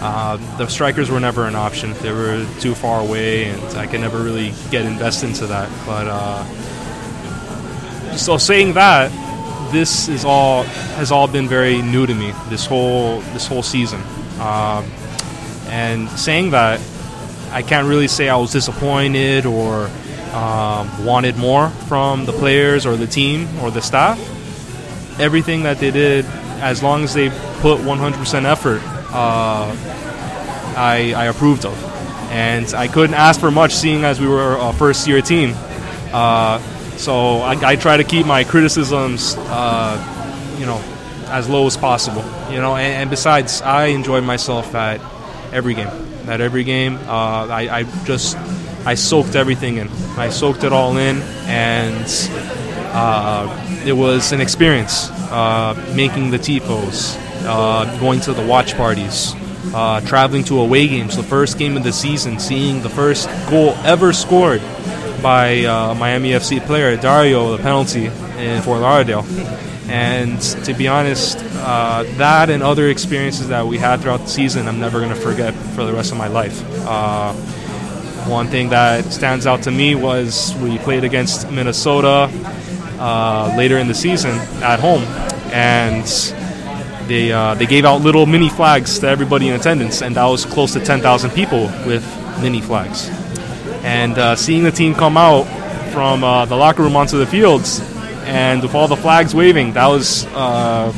Uh, 0.00 0.38
the 0.56 0.66
strikers 0.66 1.10
were 1.10 1.20
never 1.20 1.46
an 1.46 1.54
option. 1.54 1.92
They 1.94 2.10
were 2.10 2.46
too 2.58 2.74
far 2.74 3.00
away, 3.00 3.44
and 3.44 3.62
I 3.76 3.86
could 3.86 4.00
never 4.00 4.22
really 4.22 4.54
get 4.70 4.86
invested 4.86 5.28
into 5.28 5.46
that. 5.48 5.68
But 5.84 6.06
uh, 6.08 6.44
so 8.16 8.38
saying 8.38 8.72
that, 8.74 9.10
this 9.72 10.08
is 10.08 10.24
all 10.24 10.62
has 10.96 11.12
all 11.12 11.28
been 11.28 11.48
very 11.48 11.82
new 11.82 12.06
to 12.06 12.14
me. 12.14 12.32
This 12.48 12.64
whole 12.64 13.20
this 13.32 13.46
whole 13.46 13.62
season, 13.62 14.00
um, 14.40 14.84
and 15.68 16.08
saying 16.10 16.50
that, 16.50 16.80
I 17.52 17.60
can't 17.62 17.86
really 17.86 18.08
say 18.08 18.28
I 18.28 18.36
was 18.36 18.52
disappointed 18.52 19.44
or 19.44 19.90
um, 20.32 21.04
wanted 21.04 21.36
more 21.36 21.68
from 21.88 22.24
the 22.24 22.32
players 22.32 22.86
or 22.86 22.96
the 22.96 23.06
team 23.06 23.48
or 23.60 23.70
the 23.70 23.82
staff. 23.82 24.18
Everything 25.20 25.64
that 25.64 25.78
they 25.78 25.90
did, 25.90 26.24
as 26.60 26.82
long 26.82 27.04
as 27.04 27.12
they 27.12 27.28
put 27.60 27.80
100% 27.80 28.44
effort, 28.44 28.80
uh, 29.12 29.74
I, 30.76 31.14
I 31.16 31.26
approved 31.26 31.64
of. 31.64 31.76
And 32.30 32.72
I 32.74 32.86
couldn't 32.86 33.14
ask 33.16 33.40
for 33.40 33.50
much, 33.50 33.74
seeing 33.74 34.04
as 34.04 34.20
we 34.20 34.28
were 34.28 34.56
a 34.56 34.72
first 34.72 35.06
year 35.08 35.20
team. 35.20 35.54
Uh, 36.12 36.58
so 36.96 37.38
I, 37.38 37.72
I, 37.72 37.76
try 37.76 37.96
to 37.96 38.04
keep 38.04 38.26
my 38.26 38.44
criticisms, 38.44 39.34
uh, 39.36 40.56
you 40.58 40.66
know, 40.66 40.80
as 41.26 41.48
low 41.48 41.66
as 41.66 41.76
possible. 41.76 42.24
You 42.52 42.60
know, 42.60 42.76
and, 42.76 43.02
and, 43.02 43.10
besides, 43.10 43.62
I 43.62 43.86
enjoy 43.86 44.20
myself 44.20 44.74
at 44.74 45.00
every 45.52 45.74
game. 45.74 45.88
At 46.28 46.40
every 46.40 46.64
game, 46.64 46.96
uh, 47.08 47.46
I, 47.48 47.78
I, 47.80 48.04
just 48.04 48.36
I 48.84 48.94
soaked 48.94 49.34
everything 49.34 49.78
in. 49.78 49.88
I 50.16 50.30
soaked 50.30 50.64
it 50.64 50.72
all 50.72 50.96
in, 50.96 51.22
and 51.46 52.06
uh, 52.92 53.82
it 53.84 53.92
was 53.92 54.32
an 54.32 54.40
experience. 54.40 55.10
Uh, 55.30 55.74
making 55.94 56.30
the 56.30 56.38
tifos, 56.38 57.16
going 57.98 58.20
to 58.20 58.32
the 58.32 58.46
watch 58.46 58.76
parties, 58.76 59.34
uh, 59.74 60.00
traveling 60.02 60.44
to 60.44 60.58
away 60.58 60.88
games, 60.88 61.16
the 61.16 61.22
first 61.22 61.58
game 61.58 61.76
of 61.76 61.84
the 61.84 61.92
season, 61.92 62.38
seeing 62.38 62.82
the 62.82 62.88
first 62.88 63.28
goal 63.48 63.70
ever 63.84 64.12
scored 64.12 64.62
by 65.22 65.64
uh, 65.64 65.94
Miami 65.94 66.30
FC 66.30 66.64
player 66.64 66.96
Dario, 66.96 67.56
the 67.56 67.62
penalty 67.62 68.06
in 68.38 68.62
Fort 68.62 68.80
Lauderdale. 68.80 69.24
And 69.88 70.40
to 70.40 70.72
be 70.72 70.86
honest, 70.86 71.38
uh, 71.56 72.04
that 72.16 72.48
and 72.48 72.62
other 72.62 72.88
experiences 72.88 73.48
that 73.48 73.66
we 73.66 73.76
had 73.76 74.00
throughout 74.00 74.20
the 74.20 74.28
season, 74.28 74.68
I'm 74.68 74.78
never 74.78 75.00
going 75.00 75.12
to 75.12 75.20
forget 75.20 75.52
for 75.52 75.84
the 75.84 75.92
rest 75.92 76.12
of 76.12 76.18
my 76.18 76.28
life. 76.28 76.62
Uh, 76.86 77.32
one 78.28 78.46
thing 78.46 78.68
that 78.68 79.04
stands 79.06 79.46
out 79.46 79.62
to 79.62 79.70
me 79.70 79.96
was 79.96 80.54
we 80.56 80.78
played 80.78 81.02
against 81.02 81.50
Minnesota 81.50 82.30
uh, 83.00 83.52
later 83.56 83.78
in 83.78 83.88
the 83.88 83.94
season 83.94 84.36
at 84.62 84.78
home, 84.78 85.02
and 85.52 86.06
they 87.10 87.32
uh, 87.32 87.54
they 87.54 87.66
gave 87.66 87.84
out 87.84 88.02
little 88.02 88.24
mini 88.24 88.48
flags 88.48 89.00
to 89.00 89.08
everybody 89.08 89.48
in 89.48 89.54
attendance, 89.54 90.00
and 90.00 90.14
that 90.14 90.24
was 90.26 90.44
close 90.44 90.72
to 90.74 90.80
10,000 90.80 91.30
people 91.30 91.64
with 91.84 92.04
mini 92.40 92.60
flags. 92.60 93.10
And 93.82 94.16
uh, 94.16 94.36
seeing 94.36 94.62
the 94.62 94.70
team 94.70 94.94
come 94.94 95.16
out 95.16 95.44
from 95.92 96.22
uh, 96.22 96.44
the 96.46 96.54
locker 96.56 96.82
room 96.82 96.94
onto 96.94 97.18
the 97.18 97.26
fields, 97.26 97.80
and 98.26 98.62
with 98.62 98.76
all 98.76 98.86
the 98.86 98.96
flags 98.96 99.34
waving, 99.34 99.72
that 99.72 99.88
was 99.88 100.24
uh, 100.26 100.92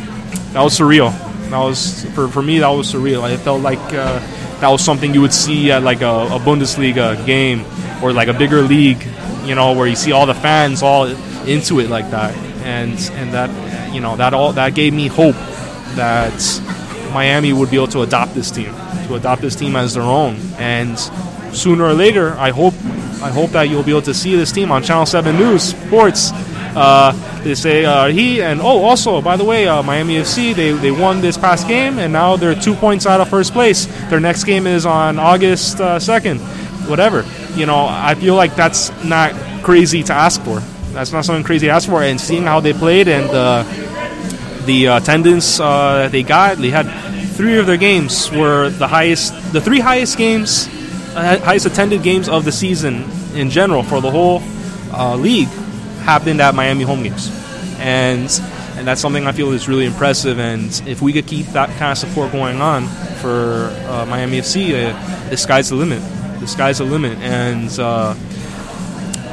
that 0.53 0.63
was 0.63 0.79
surreal. 0.79 1.11
That 1.49 1.59
was 1.59 2.05
for, 2.15 2.29
for 2.29 2.43
me. 2.43 2.59
That 2.59 2.69
was 2.69 2.93
surreal. 2.93 3.31
It 3.33 3.39
felt 3.39 3.63
like 3.63 3.81
uh, 3.95 4.19
that 4.61 4.69
was 4.69 4.85
something 4.85 5.15
you 5.15 5.23
would 5.23 5.33
see 5.33 5.73
at 5.73 5.83
like 5.83 6.03
a, 6.03 6.27
a 6.27 6.39
Bundesliga 6.39 7.25
game 7.25 7.65
or 8.03 8.13
like 8.13 8.29
a 8.29 8.35
bigger 8.35 8.61
league, 8.61 9.03
you 9.45 9.55
know, 9.55 9.73
where 9.73 9.87
you 9.87 9.97
see 9.97 10.13
all 10.13 10.27
the 10.27 10.35
fans 10.35 10.83
all 10.83 11.07
into 11.47 11.81
it 11.81 11.89
like 11.89 12.11
that, 12.11 12.37
and 12.65 12.93
and 13.15 13.33
that 13.33 13.95
you 13.95 14.03
know 14.03 14.17
that 14.17 14.35
all 14.35 14.53
that 14.53 14.75
gave 14.75 14.93
me 14.93 15.07
hope 15.07 15.37
that 15.97 16.33
Miami 17.13 17.53
would 17.53 17.71
be 17.71 17.77
able 17.77 17.89
to 17.89 18.03
adopt 18.03 18.35
this 18.35 18.51
team, 18.51 18.75
to 19.07 19.15
adopt 19.15 19.43
this 19.43 19.55
team 19.55 19.77
as 19.77 19.95
their 19.95 20.03
own. 20.03 20.37
And 20.59 20.99
sooner 21.55 21.85
or 21.85 21.95
later, 21.95 22.33
I 22.33 22.51
hope 22.51 22.75
I 23.23 23.31
hope 23.31 23.51
that 23.51 23.69
you'll 23.69 23.85
be 23.85 23.93
able 23.93 24.03
to 24.03 24.15
see 24.15 24.35
this 24.35 24.51
team 24.51 24.73
on 24.73 24.83
Channel 24.83 25.07
7 25.07 25.37
News 25.37 25.63
Sports. 25.63 26.33
Uh, 26.75 27.13
they 27.45 27.55
say 27.55 27.85
uh, 27.85 28.07
he 28.07 28.43
and 28.43 28.61
oh, 28.61 28.83
also 28.83 29.21
by 29.21 29.37
the 29.37 29.45
way, 29.45 29.69
uh, 29.69 29.83
Miami 29.83 30.17
FC 30.17 30.55
they, 30.55 30.73
they 30.73 30.91
won 30.91 31.21
this 31.21 31.37
past 31.37 31.69
game 31.69 31.99
and 31.99 32.13
now 32.13 32.37
they're 32.37 32.55
two 32.55 32.75
points 32.75 33.07
out 33.07 33.21
of 33.21 33.29
first 33.29 33.53
place. 33.53 33.87
Their 34.09 34.21
next 34.21 34.45
game 34.45 34.67
is 34.67 34.87
on 34.87 35.19
August 35.19 35.81
uh, 35.81 35.99
second. 36.01 36.41
Whatever, 36.89 37.25
you 37.55 37.67
know, 37.67 37.87
I 37.89 38.17
feel 38.17 38.35
like 38.35 38.57
that's 38.57 38.91
not 39.05 39.33
crazy 39.63 40.03
to 40.05 40.13
ask 40.13 40.41
for. 40.43 40.59
That's 40.93 41.13
not 41.13 41.25
something 41.25 41.45
crazy 41.45 41.67
to 41.69 41.73
ask 41.73 41.89
for. 41.89 42.03
And 42.03 42.21
seeing 42.21 42.43
how 42.43 42.61
they 42.61 42.73
played 42.73 43.07
and 43.07 43.31
uh, 43.31 43.65
the 44.67 44.87
attendance 44.87 45.61
uh, 45.61 46.09
they 46.11 46.23
got. 46.23 46.59
They 46.59 46.71
had 46.71 46.87
three 47.33 47.59
of 47.59 47.67
their 47.67 47.77
games 47.77 48.31
were 48.31 48.71
the 48.71 48.89
highest, 48.89 49.53
the 49.53 49.61
three 49.61 49.81
highest 49.81 50.19
games, 50.19 50.69
uh, 51.15 51.39
highest 51.41 51.67
attended 51.67 52.03
games 52.03 52.29
of 52.29 52.45
the 52.45 52.53
season 52.53 53.05
in 53.35 53.51
general 53.51 53.83
for 53.83 54.01
the 54.01 54.11
whole 54.11 54.43
uh, 54.93 55.17
league 55.17 55.49
happened 56.05 56.41
at 56.41 56.55
Miami 56.55 56.85
home 56.85 57.03
games, 57.03 57.31
and 57.79 58.29
and 58.77 58.87
that's 58.87 59.01
something 59.01 59.27
I 59.27 59.33
feel 59.33 59.53
is 59.53 59.69
really 59.69 59.87
impressive. 59.87 60.39
And 60.39 60.71
if 60.87 61.03
we 61.03 61.13
could 61.13 61.27
keep 61.27 61.47
that 61.49 61.69
kind 61.79 61.93
of 61.93 61.99
support 61.99 62.33
going 62.33 62.61
on 62.61 62.87
for 63.21 63.71
uh, 63.87 64.07
Miami 64.07 64.39
FC, 64.41 64.73
uh, 64.75 65.29
the 65.31 65.37
sky's 65.37 65.69
the 65.69 65.77
limit. 65.77 66.03
The 66.41 66.49
sky's 66.49 66.79
the 66.79 66.85
limit, 66.85 67.19
and 67.19 67.71
uh, 67.79 68.15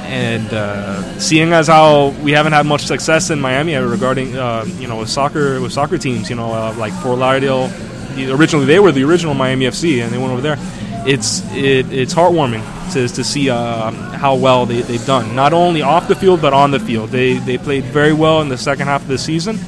and 0.09 0.51
uh, 0.51 1.19
seeing 1.19 1.53
as 1.53 1.67
how 1.67 2.09
we 2.23 2.31
haven't 2.31 2.53
had 2.53 2.65
much 2.65 2.87
success 2.87 3.29
in 3.29 3.39
Miami 3.39 3.75
regarding 3.75 4.35
uh, 4.35 4.65
you 4.79 4.87
know 4.87 4.97
with 4.97 5.09
soccer 5.09 5.61
with 5.61 5.71
soccer 5.71 5.99
teams, 5.99 6.29
you 6.29 6.35
know 6.35 6.51
uh, 6.51 6.73
like 6.77 6.93
Fort 6.93 7.19
Lauderdale, 7.19 7.69
originally 8.17 8.65
they 8.65 8.79
were 8.79 8.91
the 8.91 9.03
original 9.03 9.35
Miami 9.35 9.65
FC 9.65 10.01
and 10.03 10.11
they 10.11 10.17
went 10.17 10.31
over 10.31 10.41
there. 10.41 10.57
It's 11.05 11.43
it, 11.53 11.93
it's 11.93 12.13
heartwarming 12.13 12.63
to, 12.93 13.07
to 13.07 13.23
see 13.23 13.51
uh, 13.51 13.91
how 13.91 14.35
well 14.35 14.65
they, 14.65 14.81
they've 14.81 15.05
done, 15.05 15.35
not 15.35 15.53
only 15.53 15.83
off 15.83 16.07
the 16.07 16.15
field 16.15 16.41
but 16.41 16.53
on 16.53 16.71
the 16.71 16.79
field. 16.79 17.11
They 17.11 17.33
they 17.33 17.59
played 17.59 17.83
very 17.83 18.13
well 18.13 18.41
in 18.41 18.49
the 18.49 18.57
second 18.57 18.87
half 18.87 19.03
of 19.03 19.07
the 19.09 19.19
season. 19.19 19.59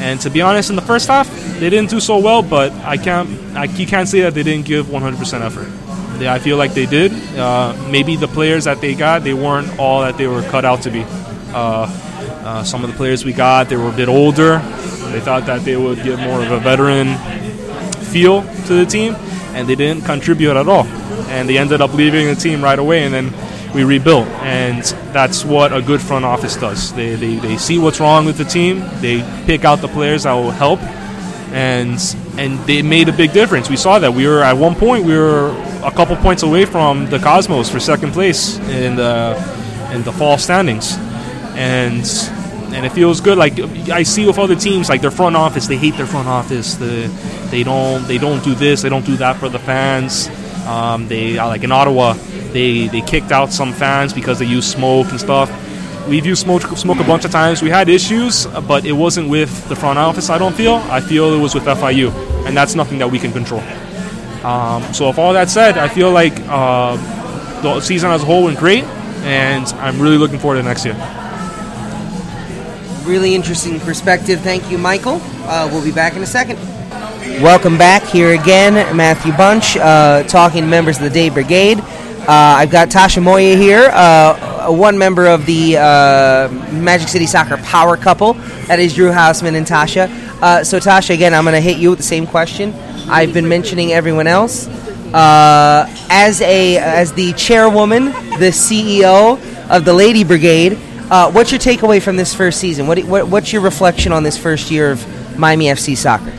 And 0.00 0.20
to 0.20 0.30
be 0.30 0.42
honest, 0.42 0.70
in 0.70 0.76
the 0.76 0.82
first 0.82 1.08
half, 1.08 1.28
they 1.58 1.70
didn't 1.70 1.90
do 1.90 1.98
so 1.98 2.18
well. 2.18 2.42
But 2.42 2.72
I 2.84 2.96
can't, 2.96 3.28
I, 3.56 3.64
you 3.64 3.86
can't 3.86 4.08
say 4.08 4.20
that 4.20 4.34
they 4.34 4.44
didn't 4.44 4.64
give 4.64 4.86
100% 4.86 5.40
effort. 5.40 5.87
I 6.26 6.38
feel 6.38 6.56
like 6.56 6.74
they 6.74 6.86
did. 6.86 7.12
Uh, 7.36 7.74
maybe 7.90 8.16
the 8.16 8.28
players 8.28 8.64
that 8.64 8.80
they 8.80 8.94
got, 8.94 9.22
they 9.22 9.34
weren't 9.34 9.78
all 9.78 10.00
that 10.00 10.16
they 10.18 10.26
were 10.26 10.42
cut 10.42 10.64
out 10.64 10.82
to 10.82 10.90
be. 10.90 11.04
Uh, 11.52 11.86
uh, 12.44 12.64
some 12.64 12.82
of 12.82 12.90
the 12.90 12.96
players 12.96 13.24
we 13.24 13.32
got, 13.32 13.68
they 13.68 13.76
were 13.76 13.90
a 13.90 13.96
bit 13.96 14.08
older. 14.08 14.58
They 15.12 15.20
thought 15.20 15.46
that 15.46 15.64
they 15.64 15.76
would 15.76 16.02
get 16.02 16.18
more 16.18 16.42
of 16.42 16.50
a 16.50 16.60
veteran 16.60 17.16
feel 18.08 18.42
to 18.42 18.74
the 18.74 18.86
team, 18.86 19.14
and 19.54 19.68
they 19.68 19.74
didn't 19.74 20.04
contribute 20.04 20.56
at 20.56 20.68
all. 20.68 20.86
And 21.28 21.48
they 21.48 21.58
ended 21.58 21.80
up 21.80 21.94
leaving 21.94 22.26
the 22.26 22.34
team 22.34 22.62
right 22.62 22.78
away, 22.78 23.04
and 23.04 23.12
then 23.12 23.32
we 23.74 23.84
rebuilt. 23.84 24.26
And 24.42 24.82
that's 25.12 25.44
what 25.44 25.72
a 25.72 25.82
good 25.82 26.00
front 26.00 26.24
office 26.24 26.56
does. 26.56 26.92
They, 26.94 27.14
they, 27.14 27.36
they 27.36 27.56
see 27.58 27.78
what's 27.78 28.00
wrong 28.00 28.24
with 28.24 28.38
the 28.38 28.44
team, 28.44 28.80
they 29.00 29.22
pick 29.46 29.64
out 29.64 29.80
the 29.80 29.88
players 29.88 30.24
that 30.24 30.32
will 30.32 30.50
help, 30.50 30.80
and 31.52 31.98
and 32.38 32.58
they 32.66 32.82
made 32.82 33.08
a 33.08 33.12
big 33.12 33.32
difference. 33.32 33.68
We 33.68 33.76
saw 33.76 33.98
that 33.98 34.12
we 34.12 34.26
were 34.26 34.42
at 34.42 34.56
one 34.56 34.74
point 34.74 35.04
we 35.04 35.16
were 35.16 35.50
a 35.82 35.90
couple 35.90 36.16
points 36.16 36.42
away 36.42 36.64
from 36.64 37.06
the 37.06 37.18
Cosmos 37.18 37.70
for 37.70 37.80
second 37.80 38.12
place 38.12 38.58
in 38.58 38.96
the 38.96 39.36
in 39.92 40.02
the 40.02 40.12
fall 40.12 40.38
standings, 40.38 40.96
and 41.56 42.04
and 42.74 42.84
it 42.84 42.90
feels 42.90 43.20
good. 43.20 43.38
Like 43.38 43.58
I 43.90 44.02
see 44.02 44.26
with 44.26 44.38
other 44.38 44.56
teams, 44.56 44.88
like 44.88 45.00
their 45.00 45.10
front 45.10 45.36
office, 45.36 45.66
they 45.66 45.76
hate 45.76 45.96
their 45.96 46.06
front 46.06 46.28
office. 46.28 46.74
The, 46.74 47.08
they 47.50 47.62
don't 47.62 48.06
they 48.06 48.18
don't 48.18 48.42
do 48.44 48.54
this, 48.54 48.82
they 48.82 48.88
don't 48.88 49.06
do 49.06 49.16
that 49.16 49.36
for 49.36 49.48
the 49.48 49.58
fans. 49.58 50.28
Um, 50.66 51.08
they 51.08 51.36
like 51.36 51.62
in 51.62 51.72
Ottawa, 51.72 52.14
they 52.52 52.88
they 52.88 53.00
kicked 53.00 53.32
out 53.32 53.52
some 53.52 53.72
fans 53.72 54.12
because 54.12 54.38
they 54.38 54.46
used 54.46 54.70
smoke 54.70 55.08
and 55.10 55.20
stuff. 55.20 55.50
We've 56.08 56.24
used 56.24 56.42
smoke 56.42 56.62
smoke 56.76 57.00
a 57.00 57.04
bunch 57.04 57.24
of 57.24 57.30
times. 57.30 57.62
We 57.62 57.70
had 57.70 57.88
issues, 57.88 58.46
but 58.46 58.84
it 58.84 58.92
wasn't 58.92 59.28
with 59.28 59.68
the 59.68 59.76
front 59.76 59.98
office. 59.98 60.30
I 60.30 60.38
don't 60.38 60.54
feel. 60.54 60.74
I 60.90 61.00
feel 61.00 61.32
it 61.34 61.40
was 61.40 61.54
with 61.54 61.64
FIU, 61.64 62.12
and 62.46 62.56
that's 62.56 62.74
nothing 62.74 62.98
that 62.98 63.10
we 63.10 63.18
can 63.18 63.32
control. 63.32 63.62
Um, 64.48 64.94
so, 64.94 65.08
with 65.08 65.18
all 65.18 65.34
that 65.34 65.50
said, 65.50 65.76
I 65.76 65.88
feel 65.88 66.10
like 66.10 66.32
uh, 66.48 66.96
the 67.60 67.82
season 67.82 68.10
as 68.10 68.22
a 68.22 68.24
whole 68.24 68.44
went 68.44 68.58
great, 68.58 68.82
and 69.24 69.66
I'm 69.74 70.00
really 70.00 70.16
looking 70.16 70.38
forward 70.38 70.56
to 70.56 70.62
next 70.62 70.86
year. 70.86 70.94
Really 73.04 73.34
interesting 73.34 73.78
perspective. 73.78 74.40
Thank 74.40 74.70
you, 74.70 74.78
Michael. 74.78 75.20
Uh, 75.44 75.68
we'll 75.70 75.84
be 75.84 75.92
back 75.92 76.16
in 76.16 76.22
a 76.22 76.26
second. 76.26 76.58
Welcome 77.42 77.76
back 77.76 78.02
here 78.04 78.32
again, 78.32 78.96
Matthew 78.96 79.36
Bunch, 79.36 79.76
uh, 79.76 80.22
talking 80.22 80.62
to 80.62 80.66
members 80.66 80.96
of 80.96 81.02
the 81.02 81.10
Dade 81.10 81.34
Brigade. 81.34 81.80
Uh, 81.80 82.24
I've 82.28 82.70
got 82.70 82.88
Tasha 82.88 83.22
Moya 83.22 83.54
here, 83.54 83.90
uh, 83.92 84.47
one 84.72 84.98
member 84.98 85.26
of 85.26 85.46
the 85.46 85.76
uh, 85.76 86.48
Magic 86.72 87.08
City 87.08 87.26
Soccer 87.26 87.56
Power 87.58 87.96
Couple. 87.96 88.34
That 88.66 88.78
is 88.78 88.94
Drew 88.94 89.10
Hausman 89.10 89.54
and 89.54 89.66
Tasha. 89.66 90.08
Uh, 90.40 90.64
so, 90.64 90.78
Tasha, 90.78 91.14
again, 91.14 91.34
I'm 91.34 91.44
going 91.44 91.54
to 91.54 91.60
hit 91.60 91.78
you 91.78 91.90
with 91.90 91.98
the 91.98 92.04
same 92.04 92.26
question. 92.26 92.74
I've 93.08 93.32
been 93.32 93.48
mentioning 93.48 93.92
everyone 93.92 94.26
else. 94.26 94.68
Uh, 95.12 95.86
as 96.10 96.42
a 96.42 96.76
as 96.76 97.14
the 97.14 97.32
chairwoman, 97.32 98.06
the 98.06 98.50
CEO 98.52 99.40
of 99.70 99.84
the 99.86 99.92
Lady 99.94 100.22
Brigade, 100.22 100.78
uh, 101.10 101.30
what's 101.32 101.50
your 101.50 101.58
takeaway 101.58 102.02
from 102.02 102.16
this 102.16 102.34
first 102.34 102.60
season? 102.60 102.86
What, 102.86 102.98
what 103.04 103.28
what's 103.28 103.52
your 103.52 103.62
reflection 103.62 104.12
on 104.12 104.22
this 104.22 104.36
first 104.36 104.70
year 104.70 104.90
of 104.90 105.38
Miami 105.38 105.66
FC 105.66 105.96
soccer? 105.96 106.32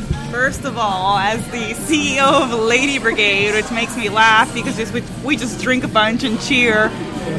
First 0.49 0.65
of 0.65 0.79
all, 0.79 1.15
as 1.15 1.45
the 1.51 1.75
CEO 1.75 2.41
of 2.41 2.49
Lady 2.49 2.97
Brigade, 2.97 3.53
which 3.53 3.69
makes 3.69 3.95
me 3.95 4.09
laugh 4.09 4.51
because 4.51 4.77
just 4.77 4.91
we, 4.91 5.03
we 5.23 5.37
just 5.37 5.61
drink 5.61 5.83
a 5.83 5.87
bunch 5.87 6.23
and 6.23 6.41
cheer, 6.41 6.89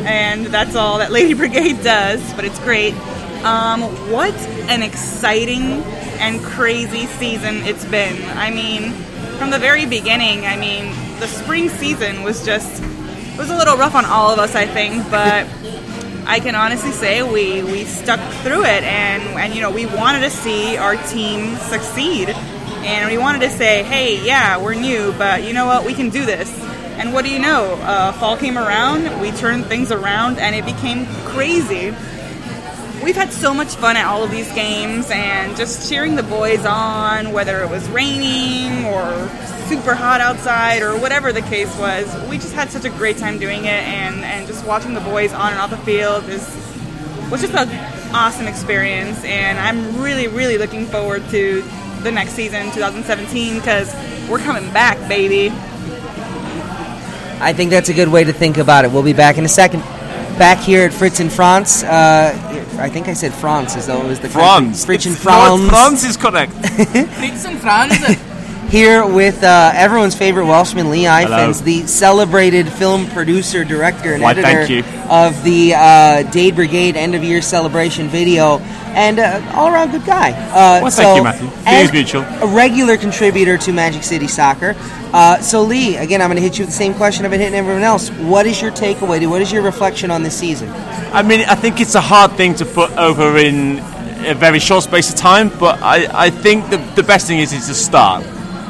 and 0.07 0.47
that's 0.47 0.77
all 0.77 0.99
that 0.99 1.11
Lady 1.11 1.35
Brigade 1.43 1.83
does. 1.83 2.23
But 2.35 2.45
it's 2.45 2.61
great. 2.61 2.95
Um, 3.43 3.81
what 4.13 4.33
an 4.71 4.85
exciting 4.85 5.83
and 6.21 6.41
crazy 6.41 7.07
season 7.07 7.57
it's 7.65 7.85
been. 7.85 8.23
I 8.39 8.53
mean, 8.53 8.93
from 9.39 9.51
the 9.51 9.59
very 9.59 9.87
beginning. 9.87 10.47
I 10.47 10.57
mean, 10.57 10.95
the 11.19 11.27
spring 11.27 11.69
season 11.69 12.23
was 12.23 12.47
just 12.47 12.81
was 13.37 13.51
a 13.51 13.57
little 13.57 13.77
rough 13.77 13.97
on 13.97 14.05
all 14.05 14.31
of 14.31 14.39
us, 14.39 14.55
I 14.55 14.67
think, 14.67 15.11
but. 15.11 15.49
I 16.27 16.39
can 16.39 16.55
honestly 16.55 16.93
say 16.93 17.23
we, 17.25 17.65
we 17.65 17.85
stuck 17.85 18.21
through 18.45 18.63
it 18.63 18.85
and, 18.85 19.23
and 19.37 19.53
you 19.53 19.63
know 19.63 19.71
we 19.71 19.87
wanted 19.87 20.21
to 20.21 20.31
see 20.31 20.77
our 20.77 20.95
team 21.09 21.57
succeed 21.57 22.29
and 22.85 23.11
we 23.11 23.19
wanted 23.19 23.41
to 23.41 23.51
say, 23.51 23.83
hey, 23.83 24.25
yeah, 24.25 24.59
we're 24.59 24.75
new, 24.75 25.13
but 25.13 25.45
you 25.45 25.53
know 25.53 25.67
what, 25.67 25.85
we 25.85 25.95
can 25.95 26.11
do 26.11 26.25
this. 26.25 26.51
And 26.99 27.13
what 27.13 27.25
do 27.25 27.31
you 27.31 27.39
know? 27.39 27.75
Uh, 27.75 28.13
fall 28.13 28.37
came 28.37 28.59
around, 28.59 29.21
we 29.21 29.31
turned 29.33 29.67
things 29.67 29.91
around, 29.91 30.39
and 30.39 30.55
it 30.55 30.65
became 30.65 31.07
crazy. 31.27 31.95
We've 33.03 33.17
had 33.17 33.33
so 33.33 33.55
much 33.55 33.77
fun 33.77 33.97
at 33.97 34.05
all 34.05 34.23
of 34.23 34.31
these 34.31 34.53
games, 34.53 35.11
and 35.11 35.57
just 35.57 35.89
cheering 35.89 36.17
the 36.17 36.23
boys 36.23 36.67
on, 36.67 37.33
whether 37.33 37.63
it 37.63 37.71
was 37.71 37.89
raining 37.89 38.85
or 38.85 39.29
super 39.69 39.95
hot 39.95 40.21
outside 40.21 40.83
or 40.83 40.99
whatever 40.99 41.33
the 41.33 41.43
case 41.43 41.75
was. 41.79 42.29
We 42.29 42.37
just 42.37 42.53
had 42.53 42.71
such 42.71 42.85
a 42.85 42.91
great 42.91 43.17
time 43.17 43.39
doing 43.39 43.65
it, 43.65 43.69
and, 43.69 44.23
and 44.25 44.47
just 44.47 44.67
watching 44.67 44.93
the 44.93 45.01
boys 45.01 45.33
on 45.33 45.53
and 45.53 45.61
off 45.61 45.71
the 45.71 45.79
field 45.79 46.29
is 46.29 46.47
was 47.31 47.41
just 47.41 47.55
an 47.55 47.69
awesome 48.15 48.49
experience. 48.49 49.25
And 49.25 49.59
I'm 49.59 50.03
really, 50.03 50.27
really 50.27 50.59
looking 50.59 50.87
forward 50.87 51.27
to 51.31 51.63
the 52.03 52.13
next 52.13 52.33
season, 52.33 52.65
2017, 52.73 53.57
because 53.57 53.93
we're 54.29 54.39
coming 54.39 54.71
back, 54.73 54.97
baby. 55.09 55.51
I 57.43 57.53
think 57.55 57.71
that's 57.71 57.89
a 57.89 57.95
good 57.95 58.09
way 58.09 58.25
to 58.25 58.33
think 58.33 58.59
about 58.59 58.85
it. 58.85 58.91
We'll 58.91 59.03
be 59.03 59.13
back 59.15 59.39
in 59.39 59.45
a 59.45 59.49
second. 59.49 59.81
Back 60.39 60.59
here 60.59 60.85
at 60.87 60.93
Fritz 60.93 61.21
in 61.21 61.29
France. 61.31 61.83
Uh, 61.83 62.33
I 62.79 62.89
think 62.89 63.09
I 63.09 63.13
said 63.15 63.33
France 63.35 63.77
as 63.77 63.87
though 63.87 64.01
it 64.03 64.07
was 64.07 64.21
the 64.21 64.29
France. 64.29 64.85
Fritz 64.85 65.07
in 65.07 65.13
It's 65.13 65.23
France. 65.23 65.61
not- 65.63 65.71
France 65.71 66.05
is 66.05 66.17
correct. 66.17 66.53
Fritz 66.67 67.45
and 67.45 67.59
Franz. 67.61 67.95
Here 68.71 69.05
with 69.05 69.43
uh, 69.43 69.73
everyone's 69.75 70.15
favorite 70.15 70.47
Welshman, 70.47 70.91
Lee. 70.91 71.03
Ifans, 71.03 71.65
the 71.65 71.89
celebrated 71.89 72.69
film 72.73 73.09
producer, 73.09 73.65
director, 73.65 74.15
and 74.15 74.23
Why, 74.23 74.31
editor 74.31 74.87
of 75.11 75.43
the 75.43 75.75
uh, 75.75 76.23
Dade 76.31 76.55
Brigade 76.55 76.97
end 76.97 77.17
of 77.17 77.25
year 77.25 77.43
celebration 77.43 78.07
video, 78.07 78.59
and 78.95 79.19
uh, 79.19 79.43
all 79.57 79.67
around 79.73 79.91
good 79.91 80.05
guy. 80.05 80.31
Uh, 80.31 80.83
Well, 80.83 80.91
so, 80.93 81.03
thank 81.03 81.17
you, 81.17 81.25
Matthew. 81.25 81.49
Feelings 81.49 81.93
mutual. 81.93 82.23
A 82.23 82.55
regular 82.55 82.97
contributor 82.97 83.59
to 83.59 83.73
Magic 83.73 84.05
City 84.05 84.29
Soccer. 84.29 84.77
Uh, 85.13 85.41
so, 85.41 85.63
Lee, 85.63 85.97
again, 85.97 86.23
I'm 86.23 86.29
going 86.29 86.37
to 86.37 86.43
hit 86.43 86.57
you 86.57 86.63
with 86.63 86.71
the 86.71 86.77
same 86.77 86.95
question 86.95 87.25
I've 87.25 87.33
been 87.33 87.41
hitting 87.41 87.59
everyone 87.59 87.83
else. 87.83 88.09
What 88.11 88.47
is 88.47 88.63
your 88.63 88.71
takeaway? 88.71 89.29
What 89.29 89.43
is 89.43 89.51
your 89.51 89.63
reflection 89.63 90.13
on 90.13 90.23
this 90.23 90.39
season? 90.39 90.71
I 91.13 91.23
mean, 91.23 91.41
I 91.41 91.57
think 91.57 91.81
it's 91.81 91.97
a 91.97 92.01
hard 92.01 92.33
thing 92.33 92.55
to 92.55 92.65
put 92.65 92.93
over 92.93 93.37
in 93.37 93.81
a 94.27 94.35
very 94.35 94.61
short 94.61 94.85
space 94.85 95.11
of 95.11 95.17
time, 95.17 95.49
but 95.59 95.83
I, 95.83 96.27
I 96.27 96.31
think 96.31 96.71
the, 96.71 96.77
the 96.95 97.03
best 97.03 97.27
thing 97.27 97.41
is 97.41 97.53
it's 97.53 97.69
a 97.69 97.75
start. 97.75 98.25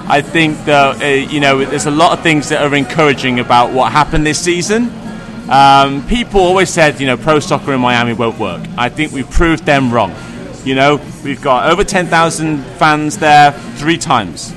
I 0.08 0.20
think 0.22 0.64
that, 0.64 1.02
uh, 1.02 1.06
you 1.06 1.40
know, 1.40 1.64
there's 1.64 1.86
a 1.86 1.90
lot 1.90 2.16
of 2.16 2.22
things 2.22 2.48
that 2.48 2.62
are 2.62 2.74
encouraging 2.74 3.40
about 3.40 3.72
what 3.72 3.92
happened 3.92 4.26
this 4.26 4.38
season. 4.38 4.90
Um, 5.48 6.06
people 6.06 6.40
always 6.40 6.70
said, 6.70 7.00
you 7.00 7.06
know, 7.06 7.16
pro 7.16 7.40
soccer 7.40 7.72
in 7.72 7.80
Miami 7.80 8.12
won't 8.12 8.38
work. 8.38 8.62
I 8.76 8.88
think 8.88 9.12
we've 9.12 9.30
proved 9.30 9.64
them 9.64 9.92
wrong. 9.92 10.14
You 10.64 10.74
know, 10.74 11.00
we've 11.24 11.40
got 11.40 11.70
over 11.70 11.84
10,000 11.84 12.62
fans 12.76 13.18
there 13.18 13.52
three 13.76 13.98
times. 13.98 14.54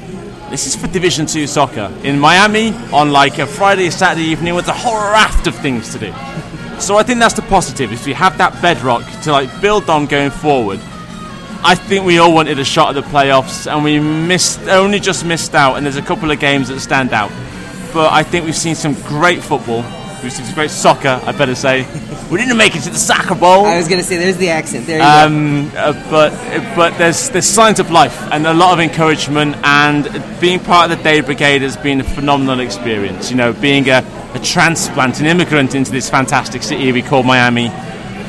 This 0.50 0.68
is 0.68 0.76
for 0.76 0.88
Division 0.88 1.26
Two 1.26 1.48
soccer 1.48 1.92
in 2.04 2.20
Miami 2.20 2.74
on 2.94 3.12
like 3.12 3.40
a 3.40 3.48
Friday, 3.48 3.90
Saturday 3.90 4.28
evening 4.28 4.54
with 4.54 4.68
a 4.68 4.74
whole 4.74 4.94
raft 4.94 5.48
of 5.48 5.56
things 5.56 5.92
to 5.94 6.00
do. 6.00 6.14
So 6.80 6.98
I 6.98 7.04
think 7.04 7.20
that's 7.20 7.34
the 7.34 7.42
positive. 7.44 7.92
If 7.92 8.06
we 8.06 8.14
have 8.14 8.38
that 8.38 8.62
bedrock 8.62 9.04
to 9.24 9.32
like 9.32 9.50
build 9.62 9.90
on 9.90 10.06
going 10.06 10.30
forward, 10.30 10.80
I 11.66 11.76
think 11.76 12.06
we 12.06 12.18
all 12.18 12.34
wanted 12.34 12.60
a 12.60 12.66
shot 12.66 12.96
at 12.96 13.02
the 13.02 13.10
playoffs, 13.10 13.72
and 13.72 13.86
we 13.86 13.98
missed 13.98 14.60
only 14.68 15.00
just 15.00 15.26
missed 15.26 15.56
out. 15.56 15.76
And 15.76 15.86
there's 15.86 15.96
a 15.96 16.02
couple 16.02 16.30
of 16.30 16.40
games 16.40 16.68
that 16.68 16.80
stand 16.82 17.14
out, 17.14 17.32
but 17.94 18.12
I 18.12 18.24
think 18.24 18.44
we've 18.46 18.56
seen 18.56 18.76
some 18.76 18.96
great 19.04 19.42
football. 19.42 19.82
We've 20.22 20.32
seen 20.32 20.46
some 20.46 20.56
great 20.56 20.72
soccer. 20.72 21.22
I 21.26 21.32
better 21.32 21.56
say, 21.56 21.86
we 22.32 22.38
didn't 22.38 22.58
make 22.58 22.76
it 22.76 22.82
to 22.82 22.90
the 22.90 22.98
soccer 22.98 23.36
bowl. 23.36 23.66
I 23.66 23.78
was 23.78 23.88
going 23.88 24.02
to 24.02 24.06
say, 24.06 24.18
there's 24.18 24.38
the 24.38 24.50
accent. 24.50 24.88
There 24.88 24.98
you 24.98 25.04
go. 25.04 25.26
Um, 25.26 25.72
uh, 25.76 25.94
but 26.10 26.32
but 26.76 26.98
there's 26.98 27.30
there's 27.30 27.48
signs 27.48 27.80
of 27.80 27.92
life 27.92 28.22
and 28.34 28.46
a 28.46 28.54
lot 28.54 28.74
of 28.74 28.82
encouragement, 28.82 29.56
and 29.64 30.04
being 30.42 30.60
part 30.60 30.92
of 30.92 30.98
the 30.98 31.04
Dade 31.04 31.26
Brigade 31.26 31.62
has 31.62 31.78
been 31.78 32.02
a 32.02 32.04
phenomenal 32.04 32.60
experience. 32.60 33.32
You 33.32 33.38
know, 33.38 33.54
being 33.54 33.88
a, 33.88 34.04
a 34.34 34.40
transplant, 34.40 35.22
an 35.22 35.28
immigrant 35.28 35.76
into 35.76 35.92
this 35.92 36.10
fantastic 36.10 36.62
city 36.62 36.92
we 36.92 37.02
call 37.02 37.24
Miami. 37.24 37.72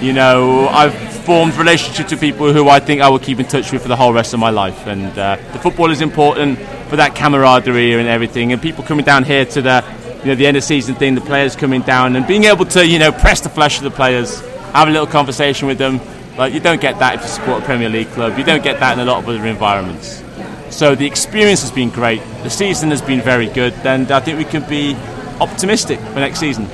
You 0.01 0.13
know, 0.13 0.69
I've 0.69 1.14
formed 1.25 1.55
relationships 1.57 2.11
with 2.11 2.21
people 2.21 2.53
who 2.53 2.69
I 2.69 2.81
think 2.81 3.01
I 3.01 3.09
will 3.09 3.19
keep 3.19 3.41
in 3.41 3.47
touch 3.47 3.73
with 3.73 3.83
for 3.83 3.89
the 3.89 3.97
whole 3.97 4.13
rest 4.13 4.35
of 4.35 4.41
my 4.41 4.51
life, 4.51 4.87
and 4.87 5.19
uh, 5.19 5.37
the 5.53 5.59
football 5.59 5.91
is 5.91 6.03
important 6.03 6.59
for 6.89 6.97
that 6.97 7.15
camaraderie 7.15 7.95
and 7.95 8.07
everything. 8.07 8.53
And 8.53 8.61
people 8.61 8.85
coming 8.85 9.05
down 9.05 9.25
here 9.25 9.47
to 9.47 9.63
the 9.63 9.85
you 10.21 10.27
know 10.27 10.35
the 10.35 10.47
end 10.47 10.57
of 10.57 10.65
season 10.65 10.95
thing, 10.95 11.15
the 11.15 11.21
players 11.23 11.57
coming 11.57 11.81
down 11.81 12.17
and 12.17 12.27
being 12.27 12.45
able 12.45 12.67
to 12.67 12.87
you 12.87 12.99
know 12.99 13.11
press 13.11 13.41
the 13.41 13.49
flesh 13.49 13.79
of 13.79 13.85
the 13.85 13.91
players, 13.91 14.41
have 14.73 14.89
a 14.89 14.91
little 14.91 15.07
conversation 15.07 15.67
with 15.67 15.79
them. 15.79 15.99
Like 16.37 16.53
you 16.53 16.61
don't 16.61 16.81
get 16.81 16.99
that 16.99 17.15
if 17.15 17.23
you 17.23 17.29
support 17.29 17.63
a 17.63 17.65
Premier 17.65 17.89
League 17.89 18.09
club. 18.09 18.39
You 18.39 18.45
don't 18.45 18.63
get 18.63 18.81
that 18.81 18.93
in 18.93 19.01
a 19.01 19.11
lot 19.11 19.23
of 19.23 19.29
other 19.29 19.47
environments. 19.47 20.23
So 20.71 20.95
the 20.95 21.07
experience 21.07 21.63
has 21.63 21.71
been 21.71 21.89
great. 21.89 22.21
The 22.43 22.51
season 22.51 22.91
has 22.91 23.01
been 23.01 23.21
very 23.21 23.47
good, 23.47 23.73
and 23.85 24.11
I 24.11 24.21
think 24.21 24.39
we 24.39 24.45
can 24.45 24.69
be 24.69 24.95
optimistic 25.41 26.01
for 26.01 26.17
next 26.17 26.41
season. 26.41 26.69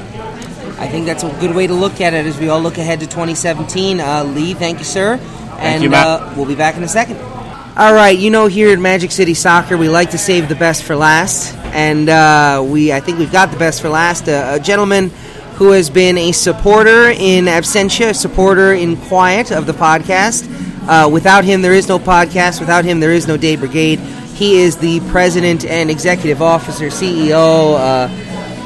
I 0.81 0.89
think 0.89 1.05
that's 1.07 1.23
a 1.23 1.29
good 1.41 1.55
way 1.55 1.67
to 1.67 1.75
look 1.75 2.01
at 2.01 2.15
it 2.15 2.25
as 2.25 2.39
we 2.39 2.49
all 2.49 2.61
look 2.61 2.79
ahead 2.79 3.01
to 3.01 3.07
2017. 3.07 4.01
Uh, 4.01 4.25
Lee, 4.25 4.55
thank 4.55 4.79
you, 4.79 4.85
sir. 4.85 5.21
and 5.59 5.83
you, 5.83 5.91
Matt. 5.91 6.07
Uh, 6.07 6.35
we'll 6.37 6.47
be 6.47 6.55
back 6.55 6.77
in 6.77 6.83
a 6.83 6.89
second. 6.89 7.19
All 7.77 7.95
right, 7.95 8.19
you 8.19 8.31
know 8.31 8.47
here 8.47 8.73
at 8.73 8.79
Magic 8.79 9.11
City 9.13 9.35
Soccer, 9.35 9.77
we 9.77 9.89
like 9.89 10.11
to 10.11 10.19
save 10.19 10.49
the 10.49 10.55
best 10.55 10.83
for 10.83 10.97
last, 10.97 11.55
and 11.73 12.09
uh, 12.09 12.65
we 12.67 12.93
I 12.93 13.01
think 13.01 13.19
we've 13.19 13.31
got 13.31 13.53
the 13.53 13.59
best 13.59 13.81
for 13.81 13.89
last. 13.89 14.29
Uh, 14.29 14.57
a 14.59 14.61
gentleman 14.61 15.11
who 15.55 15.73
has 15.73 15.91
been 15.91 16.17
a 16.19 16.33
supporter 16.33 17.11
in 17.11 17.45
absentia, 17.45 18.11
a 18.11 18.15
supporter 18.15 18.73
in 18.73 18.97
quiet 18.97 19.53
of 19.53 19.67
the 19.67 19.73
podcast. 19.73 20.49
Uh, 20.89 21.09
without 21.09 21.45
him, 21.45 21.63
there 21.63 21.75
is 21.75 21.89
no 21.89 21.99
podcast. 21.99 22.59
Without 22.59 22.85
him, 22.85 23.01
there 23.01 23.13
is 23.13 23.29
no 23.29 23.37
Dade 23.37 23.61
Brigade. 23.61 23.99
He 24.35 24.61
is 24.61 24.79
the 24.79 25.01
president 25.11 25.67
and 25.67 25.91
executive 25.91 26.41
officer, 26.41 26.87
CEO, 26.87 27.77
uh, 27.79 28.09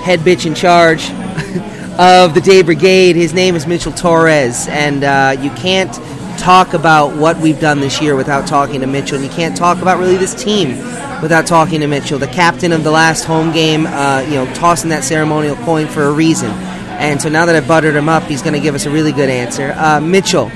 head 0.02 0.20
bitch 0.20 0.46
in 0.46 0.54
charge 0.54 1.10
of 1.98 2.34
the 2.34 2.40
Dade 2.40 2.66
Brigade. 2.66 3.14
His 3.14 3.32
name 3.32 3.54
is 3.54 3.66
Mitchell 3.66 3.92
Torres, 3.92 4.66
and 4.68 5.04
uh, 5.04 5.36
you 5.40 5.50
can't 5.50 5.92
talk 6.38 6.74
about 6.74 7.16
what 7.16 7.38
we've 7.38 7.60
done 7.60 7.78
this 7.78 8.02
year 8.02 8.16
without 8.16 8.48
talking 8.48 8.80
to 8.80 8.86
Mitchell. 8.86 9.16
And 9.16 9.24
you 9.24 9.30
can't 9.30 9.56
talk 9.56 9.80
about 9.80 9.98
really 9.98 10.16
this 10.16 10.34
team 10.34 10.76
without 11.22 11.46
talking 11.46 11.80
to 11.80 11.86
Mitchell, 11.86 12.18
the 12.18 12.26
captain 12.26 12.72
of 12.72 12.82
the 12.82 12.90
last 12.90 13.24
home 13.24 13.52
game. 13.52 13.86
Uh, 13.86 14.24
you 14.26 14.34
know, 14.34 14.52
tossing 14.54 14.90
that 14.90 15.04
ceremonial 15.04 15.54
coin 15.56 15.86
for 15.86 16.02
a 16.02 16.12
reason. 16.12 16.50
And 16.98 17.22
so 17.22 17.28
now 17.28 17.46
that 17.46 17.54
I've 17.54 17.68
buttered 17.68 17.94
him 17.94 18.08
up, 18.08 18.24
he's 18.24 18.42
going 18.42 18.54
to 18.54 18.60
give 18.60 18.74
us 18.74 18.86
a 18.86 18.90
really 18.90 19.12
good 19.12 19.28
answer. 19.28 19.72
Uh, 19.76 20.00
Mitchell, 20.00 20.48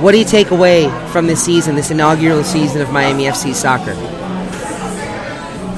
what 0.00 0.12
do 0.12 0.18
you 0.18 0.24
take 0.24 0.50
away 0.50 0.90
from 1.10 1.26
this 1.26 1.42
season, 1.42 1.74
this 1.74 1.90
inaugural 1.90 2.44
season 2.44 2.82
of 2.82 2.90
Miami 2.92 3.24
FC 3.24 3.54
soccer? 3.54 3.94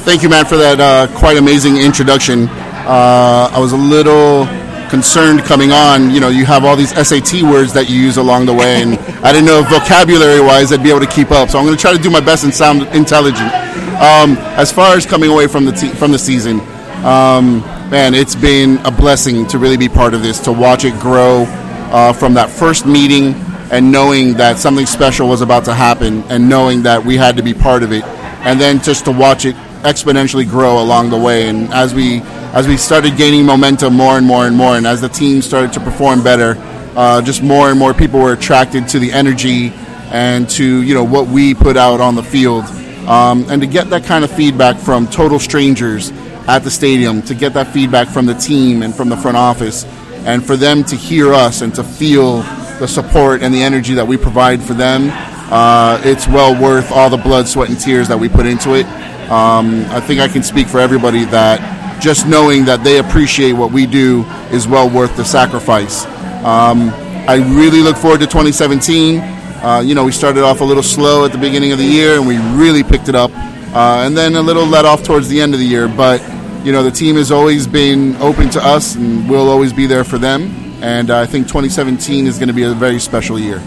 Thank 0.01 0.25
you, 0.25 0.29
Matt, 0.29 0.49
for 0.49 0.57
that 0.57 0.81
uh, 0.81 1.19
quite 1.19 1.37
amazing 1.37 1.77
introduction. 1.77 2.49
uh, 2.49 3.51
I 3.53 3.61
was 3.61 3.73
a 3.73 3.77
little 3.77 4.47
concerned 4.89 5.41
coming 5.41 5.73
on. 5.73 6.11
You 6.11 6.21
know, 6.21 6.29
you 6.29 6.45
have 6.47 6.65
all 6.65 6.77
these 6.77 6.91
SAT 6.91 7.43
words 7.43 7.73
that 7.75 7.89
you 7.89 7.97
use 7.97 8.17
along 8.17 8.47
the 8.47 8.55
way, 8.55 8.83
and 8.83 8.99
I 9.25 9.33
didn't 9.33 9.47
know 9.47 9.63
vocabulary 9.63 10.41
wise 10.41 10.73
I'd 10.73 10.83
be 10.83 10.91
able 10.91 11.01
to 11.01 11.07
keep 11.07 11.31
up. 11.31 11.51
So 11.51 11.59
I'm 11.59 11.65
going 11.65 11.77
to 11.77 11.81
try 11.81 11.97
to 11.97 12.03
do 12.03 12.11
my 12.11 12.21
best 12.21 12.45
and 12.45 12.55
sound 12.55 12.83
intelligent. 12.95 13.53
Um, 13.99 14.37
as 14.57 14.73
far 14.73 14.97
as 14.97 15.07
coming 15.07 15.31
away 15.31 15.47
from 15.47 15.65
the 15.65 15.73
te- 15.73 15.89
from 15.89 16.13
the 16.13 16.19
season, 16.19 16.61
um, 17.05 17.61
man, 17.91 18.15
it's 18.15 18.35
been 18.35 18.79
a 18.87 18.91
blessing 18.91 19.47
to 19.49 19.59
really 19.59 19.77
be 19.77 19.89
part 19.89 20.15
of 20.15 20.23
this, 20.23 20.41
to 20.41 20.53
watch 20.53 20.85
it 20.85 20.99
grow 21.01 21.45
uh, 21.91 22.13
from 22.13 22.35
that 22.35 22.51
first 22.51 22.87
meeting 22.87 23.35
and 23.71 23.93
knowing 23.93 24.35
that 24.35 24.59
something 24.59 24.87
special 24.87 25.29
was 25.29 25.43
about 25.43 25.65
to 25.67 25.75
happen, 25.75 26.23
and 26.31 26.49
knowing 26.49 26.83
that 26.83 27.05
we 27.05 27.17
had 27.17 27.37
to 27.37 27.43
be 27.43 27.53
part 27.53 27.83
of 27.83 27.93
it, 27.93 28.03
and 28.47 28.59
then 28.59 28.81
just 28.81 29.05
to 29.05 29.13
watch 29.13 29.45
it 29.45 29.55
exponentially 29.83 30.49
grow 30.49 30.83
along 30.83 31.11
the 31.11 31.19
way. 31.19 31.49
And 31.49 31.73
as 31.73 31.95
we 31.95 32.21
as 32.53 32.67
we 32.67 32.77
started 32.77 33.17
gaining 33.17 33.45
momentum 33.45 33.95
more 33.95 34.17
and 34.17 34.27
more 34.27 34.47
and 34.47 34.57
more, 34.57 34.77
and 34.77 34.87
as 34.87 35.01
the 35.01 35.09
team 35.09 35.43
started 35.43 35.73
to 35.75 35.81
perform 35.81 36.23
better, 36.23 36.55
uh, 36.97 37.23
just 37.23 37.43
more 37.43 37.71
and 37.71 37.79
more 37.79 37.95
people 37.95 38.21
were 38.21 38.33
attracted 38.33 38.89
to 38.89 38.99
the 38.99 39.13
energy 39.13 39.71
and 40.11 40.49
to 40.51 40.83
you 40.83 40.95
know 40.95 41.05
what 41.05 41.29
we 41.29 41.55
put 41.55 41.77
out 41.77 42.01
on 42.01 42.15
the 42.15 42.23
field, 42.23 42.65
um, 43.07 43.45
and 43.51 43.61
to 43.61 43.67
get 43.67 43.91
that 43.91 44.05
kind 44.05 44.25
of 44.25 44.31
feedback 44.31 44.77
from 44.77 45.07
total 45.07 45.39
strangers 45.39 46.11
at 46.49 46.61
the 46.61 46.71
stadium, 46.71 47.21
to 47.23 47.35
get 47.35 47.53
that 47.53 47.67
feedback 47.69 48.09
from 48.09 48.25
the 48.25 48.35
team 48.35 48.83
and 48.83 48.95
from 48.95 49.11
the 49.11 49.17
front 49.17 49.37
office, 49.37 49.85
and 50.25 50.45
for 50.45 50.57
them 50.57 50.83
to 50.83 50.97
hear 50.97 51.35
us 51.35 51.61
and 51.61 51.75
to 51.75 51.85
feel 51.85 52.43
the 52.79 52.89
support 52.89 53.43
and 53.43 53.53
the 53.53 53.63
energy 53.63 53.93
that 53.95 54.07
we 54.07 54.17
provide 54.17 54.63
for 54.63 54.73
them, 54.73 55.11
uh, 55.51 56.01
it's 56.05 56.27
well 56.27 56.61
worth 56.61 56.91
all 56.91 57.11
the 57.11 57.17
blood, 57.17 57.47
sweat, 57.47 57.69
and 57.69 57.79
tears 57.79 58.09
that 58.09 58.19
we 58.19 58.29
put 58.29 58.47
into 58.47 58.75
it. 58.75 58.87
Um, 59.31 59.85
I 59.91 60.01
think 60.01 60.21
I 60.21 60.29
can 60.29 60.43
speak 60.43 60.69
for 60.69 60.79
everybody 60.79 61.25
that 61.27 62.01
just 62.01 62.27
knowing 62.27 62.65
that 62.65 62.83
they 62.85 62.99
appreciate 62.99 63.53
what 63.53 63.73
we 63.73 63.87
do 63.87 64.25
is 64.51 64.67
well 64.67 64.89
worth 64.89 65.17
the 65.17 65.25
sacrifice. 65.25 66.07
Um, 66.45 66.91
I 67.29 67.37
really 67.55 67.83
look 67.83 67.97
forward 67.97 68.21
to 68.21 68.27
2017. 68.27 69.19
Uh, 69.21 69.83
you 69.85 69.95
know, 69.95 70.05
we 70.05 70.13
started 70.13 70.45
off 70.45 70.61
a 70.61 70.65
little 70.65 70.83
slow 70.83 71.25
at 71.25 71.33
the 71.33 71.39
beginning 71.39 71.73
of 71.73 71.79
the 71.79 71.85
year, 71.85 72.17
and 72.17 72.27
we 72.27 72.39
really 72.57 72.83
picked 72.83 73.09
it 73.09 73.15
up, 73.15 73.31
uh, 73.75 74.05
and 74.07 74.17
then 74.17 74.37
a 74.37 74.41
little 74.41 74.65
let 74.65 74.85
off 74.85 75.03
towards 75.03 75.29
the 75.29 75.41
end 75.41 75.53
of 75.53 75.61
the 75.61 75.67
year. 75.67 75.89
But 75.89 76.23
you 76.65 76.73
know, 76.73 76.83
the 76.83 76.91
team 76.91 77.17
has 77.17 77.31
always 77.31 77.67
been 77.67 78.17
open 78.17 78.49
to 78.51 78.65
us, 78.65 78.95
and 78.95 79.29
we'll 79.29 79.51
always 79.51 79.73
be 79.73 79.87
there 79.87 80.05
for 80.05 80.17
them. 80.17 80.51
And 80.83 81.11
I 81.11 81.27
think 81.27 81.49
2017 81.49 82.27
is 82.27 82.39
going 82.39 82.49
to 82.49 82.55
be 82.55 82.63
a 82.63 82.73
very 82.73 83.01
special 83.01 83.39
year. 83.39 83.61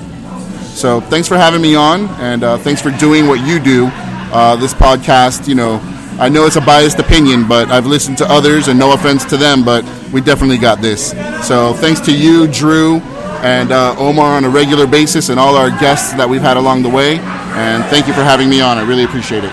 So 0.74 1.02
thanks 1.02 1.28
for 1.28 1.36
having 1.36 1.62
me 1.62 1.76
on, 1.76 2.08
and 2.22 2.44
uh, 2.44 2.58
thanks 2.58 2.82
for 2.82 2.92
doing 2.92 3.28
what 3.28 3.46
you 3.46 3.60
do. 3.60 3.92
Uh, 4.32 4.56
this 4.56 4.74
podcast, 4.74 5.48
you 5.48 5.56
know, 5.56 5.80
I 6.20 6.30
know 6.30 6.46
it's 6.46 6.56
a 6.56 6.62
biased 6.62 7.00
opinion, 7.00 7.48
but 7.48 7.70
I've 7.70 7.86
listened 7.86 8.18
to 8.20 8.26
others, 8.32 8.68
and 8.68 8.80
no 8.80 8.94
offense 8.94 9.26
to 9.26 9.38
them, 9.38 9.66
but 9.66 9.84
we 10.14 10.22
definitely 10.22 10.58
got 10.58 10.82
this. 10.82 11.12
So 11.46 11.74
thanks 11.74 12.00
to 12.02 12.16
you, 12.16 12.48
Drew, 12.48 13.00
and 13.44 13.72
uh, 13.72 13.96
Omar 13.98 14.38
on 14.38 14.46
a 14.46 14.50
regular 14.50 14.88
basis, 14.88 15.30
and 15.30 15.40
all 15.40 15.56
our 15.56 15.70
guests 15.70 16.14
that 16.14 16.30
we've 16.30 16.42
had 16.42 16.58
along 16.58 16.84
the 16.84 16.90
way. 16.90 17.18
And 17.18 17.84
thank 17.86 18.08
you 18.08 18.14
for 18.14 18.24
having 18.24 18.50
me 18.50 18.62
on. 18.62 18.78
I 18.78 18.88
really 18.88 19.04
appreciate 19.04 19.44
it. 19.44 19.52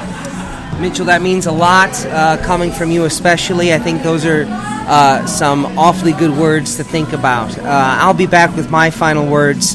Mitchell, 0.80 1.06
that 1.06 1.22
means 1.22 1.46
a 1.46 1.52
lot 1.52 1.90
uh, 2.06 2.36
coming 2.44 2.70
from 2.70 2.92
you, 2.92 3.04
especially. 3.04 3.74
I 3.74 3.78
think 3.78 4.02
those 4.02 4.24
are 4.24 4.44
uh, 4.48 5.26
some 5.26 5.66
awfully 5.76 6.12
good 6.12 6.30
words 6.30 6.76
to 6.76 6.84
think 6.84 7.12
about. 7.12 7.58
Uh, 7.58 7.64
I'll 7.66 8.14
be 8.14 8.26
back 8.26 8.54
with 8.54 8.70
my 8.70 8.90
final 8.90 9.26
words 9.26 9.74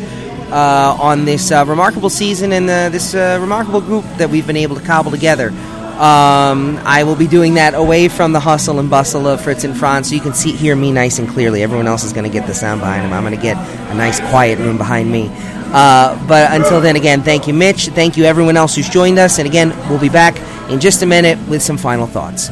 uh, 0.54 0.96
on 1.02 1.26
this 1.26 1.52
uh, 1.52 1.66
remarkable 1.68 2.10
season 2.10 2.54
and 2.54 2.70
uh, 2.70 2.90
this 2.90 3.16
remarkable 3.16 3.82
group 3.82 4.06
that 4.18 4.30
we've 4.30 4.46
been 4.46 4.58
able 4.58 4.76
to 4.76 4.82
cobble 4.84 5.12
together. 5.12 5.50
Um, 5.94 6.80
I 6.86 7.04
will 7.06 7.16
be 7.16 7.28
doing 7.28 7.56
that 7.56 7.74
away 7.76 8.08
from 8.08 8.34
the 8.34 8.40
hustle 8.40 8.80
and 8.80 8.90
bustle 8.90 9.28
of 9.28 9.42
Fritz 9.42 9.64
and 9.64 9.78
Franz, 9.78 10.10
so 10.10 10.16
you 10.16 10.22
can 10.22 10.34
see 10.34 10.52
hear 10.52 10.76
me 10.76 10.92
nice 10.92 11.20
and 11.20 11.30
clearly. 11.30 11.62
Everyone 11.62 11.88
else 11.88 12.04
is 12.04 12.14
going 12.14 12.24
to 12.24 12.32
get 12.32 12.48
the 12.48 12.54
sound 12.54 12.82
behind 12.82 13.04
them. 13.04 13.14
I'm 13.14 13.24
going 13.24 13.36
to 13.36 13.42
get 13.42 13.58
a 13.92 13.96
nice 13.96 14.20
quiet 14.20 14.58
room 14.60 14.78
behind 14.78 15.12
me. 15.12 15.30
Uh, 15.32 16.24
but 16.28 16.52
until 16.52 16.82
then, 16.82 16.96
again, 16.96 17.24
thank 17.24 17.48
you, 17.48 17.54
Mitch. 17.54 17.88
Thank 17.88 18.18
you, 18.18 18.26
everyone 18.26 18.58
else 18.58 18.76
who's 18.76 18.90
joined 18.90 19.18
us. 19.18 19.40
And 19.40 19.48
again, 19.48 19.70
we'll 19.90 20.00
be 20.00 20.10
back 20.10 20.38
in 20.70 20.80
just 20.80 21.02
a 21.02 21.06
minute 21.06 21.38
with 21.48 21.62
some 21.62 21.78
final 21.78 22.06
thoughts. 22.06 22.50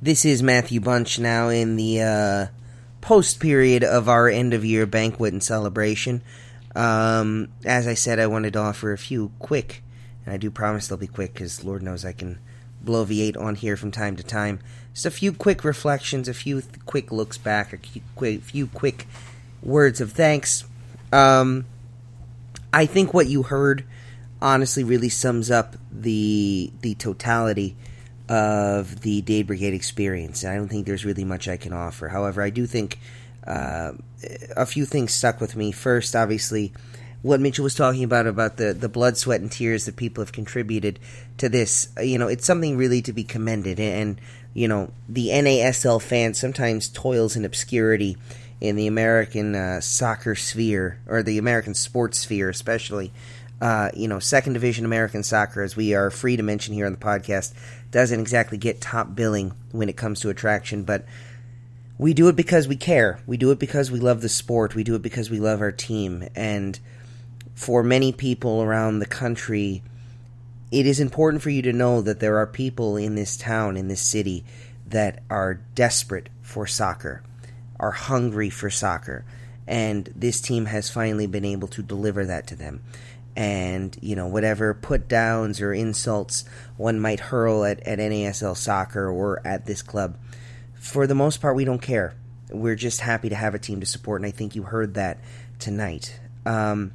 This 0.00 0.24
is 0.24 0.42
Matthew 0.42 0.80
Bunch 0.80 1.18
now 1.18 1.48
in 1.48 1.76
the 1.76 2.00
uh, 2.00 2.46
post 3.00 3.40
period 3.40 3.84
of 3.84 4.08
our 4.08 4.28
end 4.28 4.54
of 4.54 4.64
year 4.64 4.86
banquet 4.86 5.32
and 5.32 5.42
celebration. 5.42 6.22
Um, 6.74 7.48
as 7.64 7.86
I 7.86 7.94
said, 7.94 8.18
I 8.18 8.26
wanted 8.26 8.52
to 8.52 8.60
offer 8.60 8.92
a 8.92 8.98
few 8.98 9.32
quick 9.38 9.82
and 10.24 10.34
I 10.34 10.38
do 10.38 10.50
promise 10.50 10.88
they'll 10.88 10.98
be 10.98 11.06
quick 11.06 11.34
because 11.34 11.64
Lord 11.64 11.82
knows 11.82 12.04
I 12.04 12.12
can 12.12 12.38
bloviate 12.84 13.36
on 13.36 13.56
here 13.56 13.76
from 13.76 13.90
time 13.90 14.16
to 14.16 14.22
time. 14.22 14.60
Just 14.92 15.06
a 15.06 15.10
few 15.10 15.32
quick 15.32 15.64
reflections, 15.64 16.28
a 16.28 16.34
few 16.34 16.60
th- 16.60 16.84
quick 16.86 17.10
looks 17.10 17.38
back, 17.38 17.72
a 17.72 17.78
few, 17.78 18.40
few 18.40 18.66
quick 18.68 19.06
words 19.62 20.00
of 20.00 20.12
thanks. 20.12 20.64
Um, 21.12 21.66
I 22.72 22.86
think 22.86 23.12
what 23.12 23.26
you 23.26 23.42
heard 23.42 23.84
honestly 24.42 24.84
really 24.84 25.08
sums 25.08 25.50
up 25.50 25.76
the 25.92 26.72
the 26.80 26.94
totality 26.94 27.76
of 28.28 29.00
the 29.00 29.20
Dade 29.22 29.46
Brigade 29.46 29.74
experience. 29.74 30.44
I 30.44 30.54
don't 30.54 30.68
think 30.68 30.86
there's 30.86 31.04
really 31.04 31.24
much 31.24 31.48
I 31.48 31.56
can 31.56 31.72
offer. 31.72 32.08
However, 32.08 32.40
I 32.40 32.50
do 32.50 32.66
think 32.66 32.98
uh, 33.46 33.92
a 34.56 34.66
few 34.66 34.84
things 34.84 35.12
stuck 35.12 35.40
with 35.40 35.56
me. 35.56 35.72
First, 35.72 36.14
obviously, 36.14 36.72
what 37.22 37.40
Mitchell 37.40 37.64
was 37.64 37.74
talking 37.74 38.04
about 38.04 38.26
about 38.26 38.56
the 38.56 38.72
the 38.72 38.88
blood, 38.88 39.16
sweat, 39.16 39.40
and 39.40 39.50
tears 39.50 39.86
that 39.86 39.96
people 39.96 40.22
have 40.22 40.32
contributed 40.32 40.98
to 41.38 41.48
this. 41.48 41.88
You 42.00 42.18
know, 42.18 42.28
it's 42.28 42.46
something 42.46 42.76
really 42.76 43.02
to 43.02 43.12
be 43.12 43.24
commended. 43.24 43.80
And 43.80 44.20
you 44.54 44.68
know, 44.68 44.90
the 45.08 45.28
NASL 45.28 46.02
fan 46.02 46.34
sometimes 46.34 46.88
toils 46.88 47.36
in 47.36 47.44
obscurity 47.44 48.16
in 48.60 48.76
the 48.76 48.86
American 48.86 49.54
uh, 49.54 49.80
soccer 49.80 50.34
sphere 50.34 51.00
or 51.06 51.22
the 51.22 51.38
American 51.38 51.74
sports 51.74 52.18
sphere, 52.18 52.48
especially. 52.48 53.12
Uh, 53.60 53.90
you 53.94 54.08
know, 54.08 54.18
second 54.18 54.54
division 54.54 54.86
American 54.86 55.22
soccer, 55.22 55.62
as 55.62 55.76
we 55.76 55.92
are 55.94 56.10
free 56.10 56.34
to 56.34 56.42
mention 56.42 56.72
here 56.72 56.86
on 56.86 56.92
the 56.92 56.98
podcast, 56.98 57.52
doesn't 57.90 58.18
exactly 58.18 58.56
get 58.56 58.80
top 58.80 59.14
billing 59.14 59.52
when 59.72 59.90
it 59.90 59.98
comes 59.98 60.20
to 60.20 60.30
attraction, 60.30 60.82
but 60.82 61.04
we 62.00 62.14
do 62.14 62.28
it 62.28 62.34
because 62.34 62.66
we 62.66 62.76
care. 62.76 63.20
We 63.26 63.36
do 63.36 63.50
it 63.50 63.58
because 63.58 63.90
we 63.90 64.00
love 64.00 64.22
the 64.22 64.28
sport. 64.30 64.74
We 64.74 64.84
do 64.84 64.94
it 64.94 65.02
because 65.02 65.28
we 65.28 65.38
love 65.38 65.60
our 65.60 65.70
team. 65.70 66.26
And 66.34 66.80
for 67.54 67.82
many 67.82 68.10
people 68.10 68.62
around 68.62 69.00
the 69.00 69.06
country, 69.06 69.82
it 70.72 70.86
is 70.86 70.98
important 70.98 71.42
for 71.42 71.50
you 71.50 71.60
to 71.60 71.74
know 71.74 72.00
that 72.00 72.18
there 72.18 72.38
are 72.38 72.46
people 72.46 72.96
in 72.96 73.16
this 73.16 73.36
town, 73.36 73.76
in 73.76 73.88
this 73.88 74.00
city, 74.00 74.46
that 74.86 75.22
are 75.28 75.60
desperate 75.74 76.30
for 76.40 76.66
soccer, 76.66 77.22
are 77.78 77.90
hungry 77.90 78.48
for 78.48 78.70
soccer. 78.70 79.26
And 79.66 80.10
this 80.16 80.40
team 80.40 80.64
has 80.64 80.88
finally 80.88 81.26
been 81.26 81.44
able 81.44 81.68
to 81.68 81.82
deliver 81.82 82.24
that 82.24 82.46
to 82.46 82.56
them. 82.56 82.82
And, 83.36 83.94
you 84.00 84.16
know, 84.16 84.26
whatever 84.26 84.72
put 84.72 85.06
downs 85.06 85.60
or 85.60 85.74
insults 85.74 86.46
one 86.78 86.98
might 86.98 87.20
hurl 87.20 87.62
at, 87.62 87.80
at 87.80 87.98
NASL 87.98 88.56
soccer 88.56 89.10
or 89.10 89.46
at 89.46 89.66
this 89.66 89.82
club, 89.82 90.16
for 90.80 91.06
the 91.06 91.14
most 91.14 91.40
part, 91.40 91.54
we 91.54 91.64
don't 91.64 91.82
care. 91.82 92.14
We're 92.50 92.74
just 92.74 93.00
happy 93.00 93.28
to 93.28 93.36
have 93.36 93.54
a 93.54 93.58
team 93.58 93.80
to 93.80 93.86
support. 93.86 94.20
And 94.20 94.26
I 94.26 94.32
think 94.32 94.56
you 94.56 94.62
heard 94.64 94.94
that 94.94 95.18
tonight. 95.58 96.18
Um, 96.46 96.92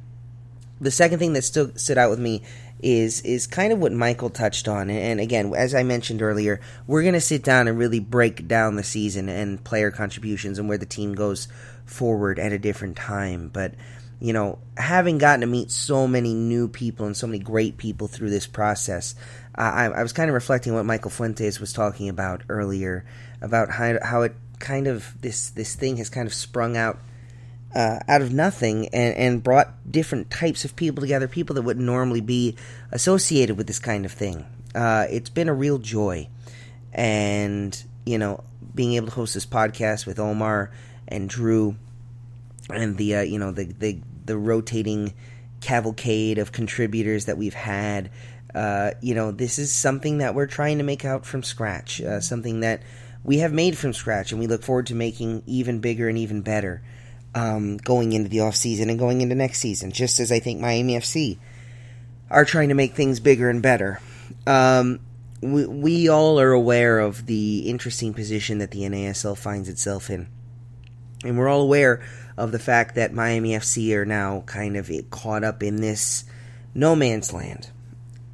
the 0.80 0.90
second 0.90 1.20
thing 1.20 1.32
that 1.32 1.42
stood 1.42 1.80
stood 1.80 1.96
out 1.96 2.10
with 2.10 2.18
me 2.18 2.42
is 2.82 3.22
is 3.22 3.46
kind 3.46 3.72
of 3.72 3.78
what 3.78 3.92
Michael 3.92 4.28
touched 4.28 4.68
on, 4.68 4.90
and 4.90 5.20
again, 5.20 5.54
as 5.54 5.74
I 5.74 5.82
mentioned 5.84 6.20
earlier, 6.20 6.60
we're 6.86 7.02
going 7.02 7.14
to 7.14 7.20
sit 7.20 7.42
down 7.42 7.68
and 7.68 7.78
really 7.78 8.00
break 8.00 8.46
down 8.46 8.76
the 8.76 8.82
season 8.82 9.30
and 9.30 9.62
player 9.62 9.90
contributions 9.90 10.58
and 10.58 10.68
where 10.68 10.76
the 10.76 10.84
team 10.84 11.14
goes 11.14 11.48
forward 11.86 12.38
at 12.38 12.52
a 12.52 12.58
different 12.58 12.96
time. 12.96 13.48
But 13.48 13.74
you 14.20 14.32
know, 14.32 14.58
having 14.76 15.18
gotten 15.18 15.40
to 15.40 15.46
meet 15.46 15.70
so 15.70 16.06
many 16.06 16.34
new 16.34 16.68
people 16.68 17.06
and 17.06 17.16
so 17.16 17.26
many 17.26 17.38
great 17.38 17.78
people 17.78 18.08
through 18.08 18.30
this 18.30 18.46
process, 18.46 19.14
I, 19.54 19.86
I 19.86 20.02
was 20.02 20.12
kind 20.12 20.28
of 20.28 20.34
reflecting 20.34 20.74
what 20.74 20.84
Michael 20.84 21.10
Fuentes 21.10 21.60
was 21.60 21.72
talking 21.72 22.08
about 22.10 22.42
earlier 22.48 23.06
about 23.40 23.70
how 23.70 23.98
how 24.02 24.22
it 24.22 24.34
kind 24.58 24.86
of 24.86 25.20
this 25.20 25.50
this 25.50 25.74
thing 25.74 25.96
has 25.98 26.08
kind 26.08 26.26
of 26.26 26.34
sprung 26.34 26.76
out 26.76 26.98
uh, 27.76 28.00
out 28.08 28.22
of 28.22 28.32
nothing 28.32 28.88
and, 28.88 29.14
and 29.16 29.42
brought 29.42 29.74
different 29.90 30.30
types 30.30 30.64
of 30.64 30.74
people 30.76 31.02
together, 31.02 31.28
people 31.28 31.54
that 31.54 31.62
wouldn't 31.62 31.84
normally 31.84 32.22
be 32.22 32.56
associated 32.90 33.58
with 33.58 33.66
this 33.66 33.78
kind 33.78 34.06
of 34.06 34.12
thing. 34.12 34.46
Uh, 34.74 35.06
it's 35.10 35.28
been 35.28 35.48
a 35.48 35.54
real 35.54 35.78
joy. 35.78 36.26
And, 36.94 37.84
you 38.06 38.16
know, 38.16 38.42
being 38.74 38.94
able 38.94 39.08
to 39.08 39.12
host 39.12 39.34
this 39.34 39.44
podcast 39.44 40.06
with 40.06 40.18
Omar 40.18 40.70
and 41.06 41.28
Drew 41.28 41.76
and 42.70 42.96
the, 42.96 43.16
uh, 43.16 43.20
you 43.20 43.38
know, 43.38 43.52
the, 43.52 43.64
the, 43.64 43.98
the 44.24 44.38
rotating 44.38 45.12
cavalcade 45.60 46.38
of 46.38 46.52
contributors 46.52 47.26
that 47.26 47.36
we've 47.36 47.52
had, 47.52 48.10
uh, 48.54 48.92
you 49.02 49.14
know, 49.14 49.32
this 49.32 49.58
is 49.58 49.70
something 49.70 50.18
that 50.18 50.34
we're 50.34 50.46
trying 50.46 50.78
to 50.78 50.84
make 50.84 51.04
out 51.04 51.26
from 51.26 51.42
scratch, 51.42 52.00
uh, 52.00 52.20
something 52.20 52.60
that 52.60 52.80
we 53.26 53.38
have 53.38 53.52
made 53.52 53.76
from 53.76 53.92
scratch, 53.92 54.30
and 54.30 54.40
we 54.40 54.46
look 54.46 54.62
forward 54.62 54.86
to 54.86 54.94
making 54.94 55.42
even 55.46 55.80
bigger 55.80 56.08
and 56.08 56.16
even 56.16 56.42
better 56.42 56.80
um, 57.34 57.76
going 57.76 58.12
into 58.12 58.28
the 58.28 58.40
off 58.40 58.54
season 58.54 58.88
and 58.88 59.00
going 59.00 59.20
into 59.20 59.34
next 59.34 59.58
season. 59.58 59.90
Just 59.90 60.20
as 60.20 60.30
I 60.30 60.38
think 60.38 60.60
Miami 60.60 60.94
FC 60.94 61.36
are 62.30 62.44
trying 62.44 62.68
to 62.68 62.76
make 62.76 62.94
things 62.94 63.18
bigger 63.18 63.50
and 63.50 63.60
better. 63.60 64.00
Um, 64.46 65.00
we, 65.40 65.66
we 65.66 66.08
all 66.08 66.38
are 66.38 66.52
aware 66.52 67.00
of 67.00 67.26
the 67.26 67.68
interesting 67.68 68.14
position 68.14 68.58
that 68.58 68.70
the 68.70 68.82
NASL 68.82 69.36
finds 69.36 69.68
itself 69.68 70.08
in. 70.08 70.28
And 71.24 71.36
we're 71.36 71.48
all 71.48 71.62
aware 71.62 72.06
of 72.36 72.52
the 72.52 72.60
fact 72.60 72.94
that 72.94 73.12
Miami 73.12 73.50
FC 73.50 73.92
are 73.96 74.04
now 74.04 74.44
kind 74.46 74.76
of 74.76 74.88
caught 75.10 75.42
up 75.42 75.64
in 75.64 75.80
this 75.80 76.24
no 76.74 76.94
man's 76.94 77.32
land. 77.32 77.70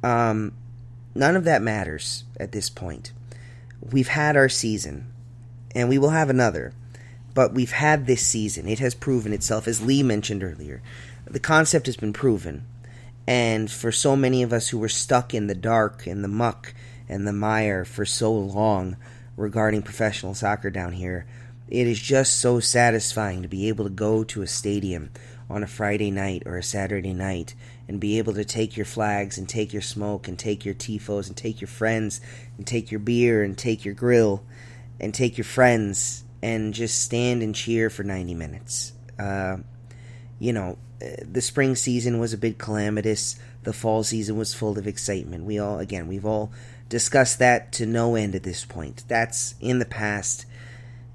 Um, 0.03 0.53
none 1.15 1.35
of 1.35 1.45
that 1.45 1.63
matters 1.63 2.25
at 2.39 2.51
this 2.51 2.69
point. 2.69 3.11
We've 3.91 4.07
had 4.07 4.35
our 4.37 4.49
season, 4.49 5.11
and 5.75 5.89
we 5.89 5.97
will 5.97 6.11
have 6.11 6.29
another. 6.29 6.73
But 7.33 7.53
we've 7.53 7.71
had 7.71 8.05
this 8.05 8.25
season. 8.25 8.67
It 8.67 8.79
has 8.79 8.93
proven 8.93 9.33
itself, 9.33 9.67
as 9.67 9.81
Lee 9.81 10.03
mentioned 10.03 10.43
earlier. 10.43 10.81
The 11.25 11.39
concept 11.39 11.87
has 11.87 11.97
been 11.97 12.13
proven. 12.13 12.65
And 13.25 13.71
for 13.71 13.91
so 13.91 14.15
many 14.15 14.43
of 14.43 14.53
us 14.53 14.69
who 14.69 14.77
were 14.77 14.89
stuck 14.89 15.33
in 15.33 15.47
the 15.47 15.55
dark, 15.55 16.05
in 16.05 16.21
the 16.21 16.27
muck, 16.27 16.73
and 17.09 17.27
the 17.27 17.33
mire 17.33 17.85
for 17.85 18.05
so 18.05 18.31
long 18.33 18.97
regarding 19.35 19.81
professional 19.81 20.33
soccer 20.33 20.69
down 20.69 20.93
here, 20.93 21.25
it 21.67 21.87
is 21.87 21.99
just 21.99 22.39
so 22.39 22.59
satisfying 22.59 23.41
to 23.41 23.47
be 23.47 23.67
able 23.67 23.85
to 23.85 23.89
go 23.89 24.23
to 24.23 24.41
a 24.41 24.47
stadium 24.47 25.09
on 25.49 25.63
a 25.63 25.67
Friday 25.67 26.11
night 26.11 26.43
or 26.45 26.57
a 26.57 26.63
Saturday 26.63 27.13
night 27.13 27.55
and 27.87 27.99
be 27.99 28.17
able 28.17 28.33
to 28.33 28.45
take 28.45 28.77
your 28.77 28.85
flags 28.85 29.37
and 29.37 29.47
take 29.47 29.73
your 29.73 29.81
smoke 29.81 30.27
and 30.27 30.39
take 30.39 30.65
your 30.65 30.73
tifos 30.73 31.27
and 31.27 31.35
take 31.35 31.59
your 31.59 31.67
friends 31.67 32.21
and 32.57 32.65
take 32.65 32.91
your 32.91 32.99
beer 32.99 33.43
and 33.43 33.57
take 33.57 33.83
your 33.83 33.93
grill 33.93 34.43
and 34.99 35.13
take 35.13 35.37
your 35.37 35.45
friends 35.45 36.23
and 36.41 36.73
just 36.73 37.01
stand 37.01 37.41
and 37.43 37.55
cheer 37.55 37.89
for 37.89 38.03
90 38.03 38.33
minutes. 38.35 38.93
Uh, 39.19 39.57
you 40.39 40.53
know, 40.53 40.77
the 40.99 41.41
spring 41.41 41.75
season 41.75 42.19
was 42.19 42.33
a 42.33 42.37
bit 42.37 42.57
calamitous. 42.57 43.37
The 43.63 43.73
fall 43.73 44.03
season 44.03 44.37
was 44.37 44.53
full 44.53 44.77
of 44.77 44.87
excitement. 44.87 45.45
We 45.45 45.59
all, 45.59 45.79
again, 45.79 46.07
we've 46.07 46.25
all 46.25 46.51
discussed 46.89 47.39
that 47.39 47.71
to 47.73 47.85
no 47.85 48.15
end 48.15 48.35
at 48.35 48.43
this 48.43 48.65
point. 48.65 49.03
That's 49.07 49.55
in 49.59 49.79
the 49.79 49.85
past. 49.85 50.45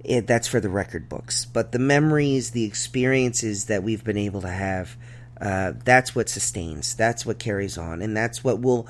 It, 0.04 0.26
that's 0.26 0.48
for 0.48 0.60
the 0.60 0.68
record 0.68 1.08
books. 1.08 1.44
But 1.44 1.72
the 1.72 1.78
memories, 1.78 2.50
the 2.50 2.64
experiences 2.64 3.66
that 3.66 3.82
we've 3.82 4.04
been 4.04 4.16
able 4.16 4.40
to 4.42 4.48
have, 4.48 4.96
uh, 5.40 5.72
that's 5.84 6.14
what 6.14 6.28
sustains. 6.28 6.94
That's 6.94 7.24
what 7.24 7.38
carries 7.38 7.78
on. 7.78 8.02
And 8.02 8.16
that's 8.16 8.42
what 8.42 8.60
will 8.60 8.88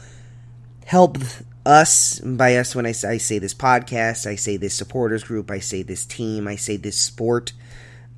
help 0.86 1.18
us. 1.66 2.20
By 2.20 2.56
us, 2.56 2.74
when 2.74 2.86
I, 2.86 2.90
I 2.90 3.18
say 3.18 3.38
this 3.38 3.54
podcast, 3.54 4.26
I 4.26 4.36
say 4.36 4.56
this 4.56 4.74
supporters 4.74 5.24
group, 5.24 5.50
I 5.50 5.58
say 5.58 5.82
this 5.82 6.04
team, 6.04 6.48
I 6.48 6.56
say 6.56 6.76
this 6.76 6.98
sport. 6.98 7.52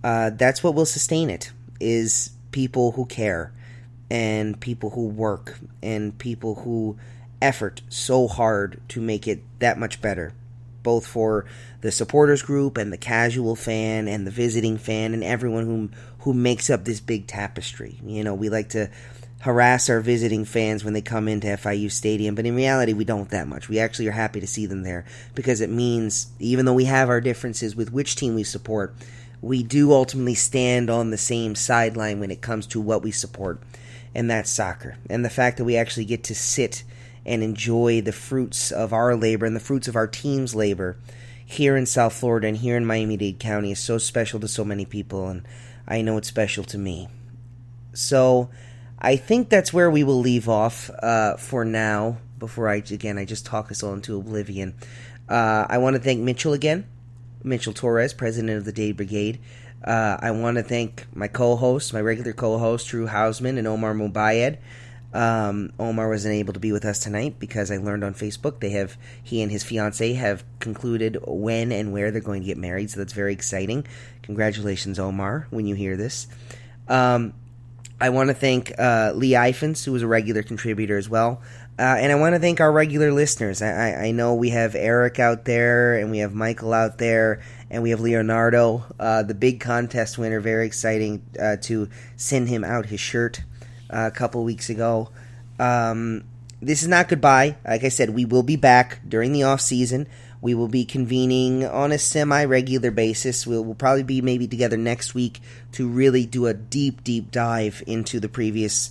Uh, 0.03 0.31
that's 0.31 0.63
what 0.63 0.75
will 0.75 0.87
sustain 0.87 1.29
it, 1.29 1.53
is 1.81 2.31
people 2.53 2.93
who 2.93 3.05
care 3.07 3.53
and 4.11 4.59
people 4.61 4.91
who 4.91 5.07
work 5.07 5.59
and 5.83 6.17
people 6.19 6.57
who 6.57 6.97
effort 7.43 7.83
so 7.89 8.29
hard 8.29 8.81
to 8.89 9.01
make 9.01 9.27
it 9.27 9.43
that 9.61 9.79
much 9.79 10.01
better 10.01 10.33
both 10.83 11.07
for 11.07 11.45
the 11.81 11.93
supporters 11.93 12.43
group 12.43 12.77
and 12.77 12.93
the 12.93 12.99
casual 12.99 13.57
fan 13.57 14.09
and 14.09 14.27
the 14.27 14.31
visiting 14.31 14.79
fan 14.79 15.15
and 15.15 15.25
everyone 15.25 15.65
who 15.65 15.91
who 16.21 16.35
makes 16.35 16.71
up 16.71 16.85
this 16.85 17.01
big 17.01 17.27
tapestry. 17.27 17.99
You 18.05 18.25
know, 18.25 18.35
we 18.35 18.49
like 18.49 18.71
to 18.71 18.91
harass 19.41 19.89
our 19.89 20.01
visiting 20.01 20.45
fans 20.45 20.85
when 20.85 20.93
they 20.93 21.01
come 21.01 21.27
into 21.27 21.47
FIU 21.47 21.91
Stadium, 21.91 22.35
but 22.35 22.45
in 22.45 22.55
reality, 22.55 22.93
we 22.93 23.05
don't 23.05 23.31
that 23.31 23.49
much. 23.49 23.69
We 23.69 23.79
actually 23.79 24.09
are 24.09 24.13
happy 24.13 24.41
to 24.41 24.47
see 24.47 24.67
them 24.67 24.83
there 24.83 25.07
because 25.35 25.63
it 25.63 25.71
means, 25.71 26.31
even 26.39 26.67
though 26.67 26.75
we 26.75 26.85
have 26.85 27.09
our 27.09 27.23
differences 27.23 27.75
with 27.75 27.93
which 27.93 28.17
team 28.17 28.35
we 28.35 28.45
support, 28.45 28.95
we 29.41 29.63
do 29.63 29.93
ultimately 29.93 30.35
stand 30.35 30.91
on 30.91 31.11
the 31.11 31.17
same 31.17 31.55
sideline 31.55 32.21
when 32.21 32.31
it 32.31 32.43
comes 32.43 32.67
to 32.67 32.81
what 32.81 33.03
we 33.03 33.11
support, 33.11 33.63
and 34.15 34.31
that's 34.31 34.51
soccer. 34.51 34.99
And 35.09 35.25
the 35.25 35.31
fact 35.31 35.57
that 35.57 35.65
we 35.65 35.77
actually 35.77 36.05
get 36.05 36.25
to 36.25 36.35
sit 36.35 36.85
and 37.25 37.43
enjoy 37.43 38.03
the 38.03 38.13
fruits 38.13 38.71
of 38.71 38.93
our 38.93 39.17
labor 39.17 39.47
and 39.47 39.57
the 39.57 39.61
fruits 39.61 39.89
of 39.89 39.97
our 39.97 40.07
team's 40.07 40.55
labor 40.55 40.99
here 41.47 41.77
in 41.77 41.87
South 41.87 42.13
Florida 42.13 42.47
and 42.47 42.59
here 42.59 42.77
in 42.77 42.85
Miami 42.85 43.17
Dade 43.17 43.39
County 43.39 43.73
is 43.73 43.79
so 43.79 43.97
special 43.97 44.39
to 44.41 44.49
so 44.49 44.65
many 44.65 44.85
people, 44.85 45.29
and 45.29 45.47
I 45.91 46.03
know 46.03 46.17
it's 46.17 46.29
special 46.29 46.65
to 46.65 46.79
me. 46.79 47.09
So 47.93 48.49
I 48.99 49.17
think 49.17 49.49
that's 49.49 49.73
where 49.73 49.91
we 49.91 50.05
will 50.05 50.21
leave 50.21 50.49
off 50.49 50.89
uh, 51.03 51.37
for 51.37 51.65
now. 51.65 52.19
Before 52.39 52.69
I 52.69 52.77
again, 52.77 53.19
I 53.19 53.27
just 53.27 53.45
talk 53.45 53.71
us 53.71 53.83
all 53.83 53.93
into 53.93 54.17
oblivion. 54.17 54.75
Uh, 55.29 55.67
I 55.69 55.79
want 55.79 55.97
to 55.97 56.03
thank 56.03 56.21
Mitchell 56.21 56.55
again, 56.55 56.87
Mitchell 57.43 57.75
Torres, 57.75 58.15
president 58.15 58.57
of 58.57 58.65
the 58.65 58.73
Dade 58.73 58.97
Brigade. 58.97 59.41
Uh, 59.85 60.17
I 60.21 60.31
want 60.31 60.57
to 60.57 60.63
thank 60.63 61.07
my 61.15 61.29
co-hosts, 61.29 61.93
my 61.93 62.01
regular 62.01 62.33
co-hosts, 62.33 62.89
Drew 62.89 63.07
Hausman 63.07 63.59
and 63.59 63.67
Omar 63.67 63.95
Mubayed. 63.95 64.59
Um, 65.13 65.73
Omar 65.79 66.09
wasn't 66.09 66.35
able 66.35 66.53
to 66.53 66.61
be 66.61 66.71
with 66.71 66.85
us 66.85 67.01
tonight 67.01 67.37
because 67.39 67.71
I 67.71 67.79
learned 67.79 68.05
on 68.05 68.15
Facebook 68.15 68.61
they 68.61 68.71
have 68.71 68.97
he 69.23 69.43
and 69.43 69.51
his 69.51 69.65
fiance 69.65 70.13
have 70.13 70.45
concluded 70.61 71.19
when 71.27 71.73
and 71.73 71.93
where 71.93 72.11
they're 72.11 72.21
going 72.21 72.43
to 72.43 72.47
get 72.47 72.59
married, 72.59 72.91
so 72.91 73.01
that's 73.01 73.13
very 73.13 73.33
exciting. 73.33 73.87
Congratulations, 74.23 74.99
Omar, 74.99 75.49
when 75.51 75.67
you 75.67 75.75
hear 75.75 75.97
this. 75.97 76.29
Um, 76.87 77.35
I 78.01 78.11
want 78.11 78.29
to 78.29 78.35
thank 78.35 78.73
uh, 78.79 79.13
Lee 79.15 79.33
Ifans, 79.33 79.85
who 79.85 79.93
was 79.93 80.03
a 80.03 80.07
regular 80.07 80.43
contributor 80.43 80.97
as 80.97 81.09
well. 81.09 81.43
Uh, 81.79 81.97
and 81.99 82.13
I 82.13 82.15
want 82.15 82.35
to 82.35 82.39
thank 82.39 82.61
our 82.61 82.71
regular 82.71 83.13
listeners. 83.13 83.63
I, 83.63 83.69
I, 83.69 84.05
I, 84.07 84.11
know 84.11 84.35
we 84.35 84.51
have 84.51 84.75
Eric 84.75 85.19
out 85.19 85.47
there, 85.47 85.97
and 85.97 86.11
we 86.11 86.19
have 86.19 86.35
Michael 86.35 86.75
out 86.75 86.99
there, 86.99 87.41
and 87.71 87.83
we 87.83 87.91
have 87.91 88.01
Leonardo, 88.01 88.85
uh, 88.99 89.23
the 89.23 89.35
big 89.35 89.61
contest 89.61 90.19
winner. 90.19 90.41
Very 90.41 90.67
exciting 90.67 91.23
uh, 91.41 91.57
to 91.63 91.89
send 92.17 92.49
him 92.49 92.65
out 92.65 92.87
his 92.87 93.01
shirt 93.01 93.43
a 93.91 94.11
couple 94.11 94.43
weeks 94.45 94.71
ago. 94.71 95.11
Um, 95.59 96.25
this 96.63 96.83
is 96.83 96.89
not 96.89 97.09
goodbye. 97.09 97.57
Like 97.67 97.85
I 97.85 97.89
said, 97.89 98.11
we 98.11 98.25
will 98.25 98.43
be 98.43 98.57
back 98.57 99.01
during 99.09 99.33
the 99.33 99.45
off 99.45 99.61
season. 99.61 100.07
We 100.43 100.55
will 100.55 100.69
be 100.69 100.85
convening 100.85 101.67
on 101.67 101.93
a 101.93 101.99
semi 101.99 102.45
regular 102.45 102.91
basis. 102.91 103.47
We'll, 103.47 103.65
we'll, 103.65 103.75
probably 103.75 104.03
be 104.03 104.23
maybe 104.23 104.47
together 104.47 104.77
next 104.77 105.15
week 105.15 105.41
to 105.73 105.89
really 105.89 106.25
do 106.25 106.47
a 106.47 106.55
deep, 106.55 107.05
deep 107.05 107.31
dive 107.31 107.83
into 107.87 108.21
the 108.21 108.29
previous 108.29 108.91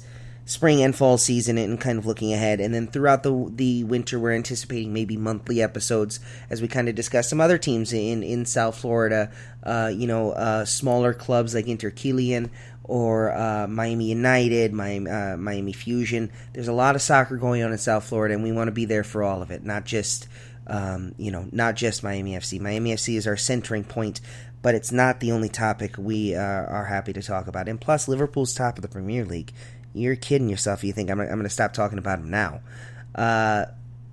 spring 0.49 0.81
and 0.81 0.95
fall 0.95 1.15
season 1.15 1.59
and 1.59 1.79
kind 1.79 1.99
of 1.99 2.07
looking 2.07 2.33
ahead. 2.33 2.59
And 2.59 2.73
then 2.73 2.87
throughout 2.87 3.23
the 3.23 3.51
the 3.55 3.83
winter, 3.83 4.19
we're 4.19 4.33
anticipating 4.33 4.93
maybe 4.93 5.15
monthly 5.15 5.61
episodes 5.61 6.19
as 6.49 6.61
we 6.61 6.67
kind 6.67 6.89
of 6.89 6.95
discuss 6.95 7.29
some 7.29 7.39
other 7.39 7.57
teams 7.57 7.93
in 7.93 8.23
in 8.23 8.45
South 8.45 8.77
Florida. 8.77 9.31
Uh, 9.63 9.91
you 9.93 10.07
know, 10.07 10.31
uh, 10.31 10.65
smaller 10.65 11.13
clubs 11.13 11.53
like 11.53 11.65
Interkilian 11.65 12.49
or 12.89 13.31
uh, 13.31 13.67
Miami 13.67 14.05
United, 14.05 14.73
Miami, 14.73 15.09
uh, 15.09 15.37
Miami 15.37 15.73
Fusion. 15.73 16.31
There's 16.53 16.67
a 16.67 16.73
lot 16.73 16.95
of 16.95 17.01
soccer 17.01 17.37
going 17.37 17.63
on 17.63 17.71
in 17.71 17.77
South 17.77 18.03
Florida, 18.03 18.33
and 18.33 18.43
we 18.43 18.51
want 18.51 18.67
to 18.67 18.73
be 18.73 18.85
there 18.85 19.03
for 19.03 19.23
all 19.23 19.41
of 19.41 19.51
it, 19.51 19.63
not 19.63 19.85
just 19.85 20.27
um, 20.69 21.15
you 21.17 21.31
know, 21.31 21.47
not 21.51 21.75
just 21.75 22.03
Miami 22.03 22.33
FC. 22.33 22.59
Miami 22.59 22.93
FC 22.93 23.15
is 23.15 23.25
our 23.25 23.37
centering 23.37 23.83
point, 23.83 24.21
but 24.61 24.75
it's 24.75 24.91
not 24.91 25.19
the 25.19 25.31
only 25.31 25.49
topic 25.49 25.95
we 25.97 26.35
uh, 26.35 26.41
are 26.41 26.85
happy 26.85 27.11
to 27.13 27.21
talk 27.21 27.47
about. 27.47 27.67
And 27.67 27.81
plus, 27.81 28.07
Liverpool's 28.07 28.53
top 28.53 28.77
of 28.77 28.81
the 28.81 28.87
Premier 28.87 29.25
League. 29.25 29.51
You're 29.93 30.15
kidding 30.15 30.49
yourself. 30.49 30.79
If 30.79 30.83
you 30.85 30.93
think 30.93 31.09
I'm, 31.09 31.19
I'm 31.19 31.27
going 31.27 31.43
to 31.43 31.49
stop 31.49 31.73
talking 31.73 31.97
about 31.97 32.19
them 32.19 32.29
now? 32.29 32.61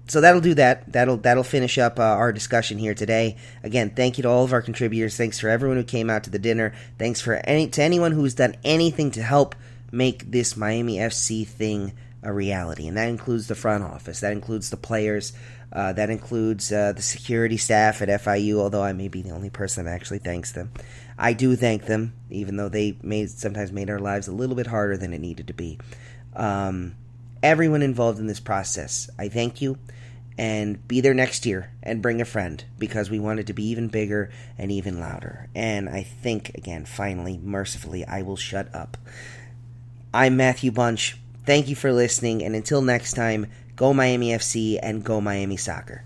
So 0.08 0.20
that'll 0.20 0.40
do 0.40 0.54
that. 0.54 0.92
That'll 0.92 1.16
that'll 1.16 1.42
finish 1.42 1.78
up 1.78 1.98
uh, 1.98 2.02
our 2.02 2.32
discussion 2.32 2.78
here 2.78 2.94
today. 2.94 3.36
Again, 3.62 3.90
thank 3.90 4.18
you 4.18 4.22
to 4.22 4.28
all 4.28 4.44
of 4.44 4.52
our 4.52 4.62
contributors. 4.62 5.16
Thanks 5.16 5.40
for 5.40 5.48
everyone 5.48 5.76
who 5.76 5.84
came 5.84 6.10
out 6.10 6.24
to 6.24 6.30
the 6.30 6.38
dinner. 6.38 6.74
Thanks 6.98 7.20
for 7.20 7.34
any 7.34 7.68
to 7.68 7.82
anyone 7.82 8.12
who's 8.12 8.34
done 8.34 8.56
anything 8.64 9.10
to 9.12 9.22
help 9.22 9.54
make 9.90 10.30
this 10.30 10.56
Miami 10.56 10.96
FC 10.96 11.46
thing 11.46 11.92
a 12.22 12.32
reality, 12.32 12.86
and 12.88 12.96
that 12.96 13.08
includes 13.08 13.46
the 13.48 13.54
front 13.54 13.84
office. 13.84 14.20
That 14.20 14.32
includes 14.32 14.70
the 14.70 14.76
players. 14.76 15.32
Uh, 15.72 15.92
that 15.92 16.10
includes 16.10 16.72
uh, 16.72 16.92
the 16.92 17.02
security 17.02 17.56
staff 17.56 18.00
at 18.00 18.08
FIU. 18.08 18.58
Although 18.58 18.82
I 18.82 18.92
may 18.92 19.08
be 19.08 19.22
the 19.22 19.32
only 19.32 19.50
person 19.50 19.84
that 19.84 19.92
actually 19.92 20.20
thanks 20.20 20.52
them, 20.52 20.70
I 21.18 21.32
do 21.32 21.56
thank 21.56 21.86
them, 21.86 22.14
even 22.30 22.56
though 22.56 22.68
they 22.68 22.96
may 23.02 23.26
sometimes 23.26 23.72
made 23.72 23.90
our 23.90 23.98
lives 23.98 24.28
a 24.28 24.32
little 24.32 24.56
bit 24.56 24.68
harder 24.68 24.96
than 24.96 25.12
it 25.12 25.20
needed 25.20 25.48
to 25.48 25.54
be. 25.54 25.78
Um, 26.34 26.94
everyone 27.42 27.82
involved 27.82 28.18
in 28.18 28.26
this 28.26 28.40
process, 28.40 29.10
I 29.18 29.28
thank 29.28 29.60
you 29.60 29.78
and 30.38 30.86
be 30.86 31.00
there 31.00 31.14
next 31.14 31.46
year 31.46 31.70
and 31.82 32.02
bring 32.02 32.20
a 32.20 32.26
friend 32.26 32.62
because 32.78 33.10
we 33.10 33.18
want 33.18 33.40
it 33.40 33.46
to 33.46 33.52
be 33.52 33.68
even 33.68 33.88
bigger 33.88 34.30
and 34.58 34.70
even 34.70 35.00
louder. 35.00 35.48
And 35.54 35.88
I 35.88 36.02
think, 36.02 36.50
again, 36.54 36.84
finally, 36.84 37.40
mercifully, 37.42 38.04
I 38.04 38.22
will 38.22 38.36
shut 38.36 38.74
up. 38.74 38.96
I'm 40.12 40.36
Matthew 40.36 40.70
Bunch. 40.70 41.16
Thank 41.44 41.68
you 41.68 41.76
for 41.76 41.92
listening, 41.92 42.42
and 42.42 42.54
until 42.54 42.82
next 42.82 43.14
time, 43.14 43.46
go 43.76 43.94
Miami 43.94 44.30
FC 44.30 44.78
and 44.82 45.04
go 45.04 45.20
Miami 45.20 45.56
Soccer. 45.56 46.04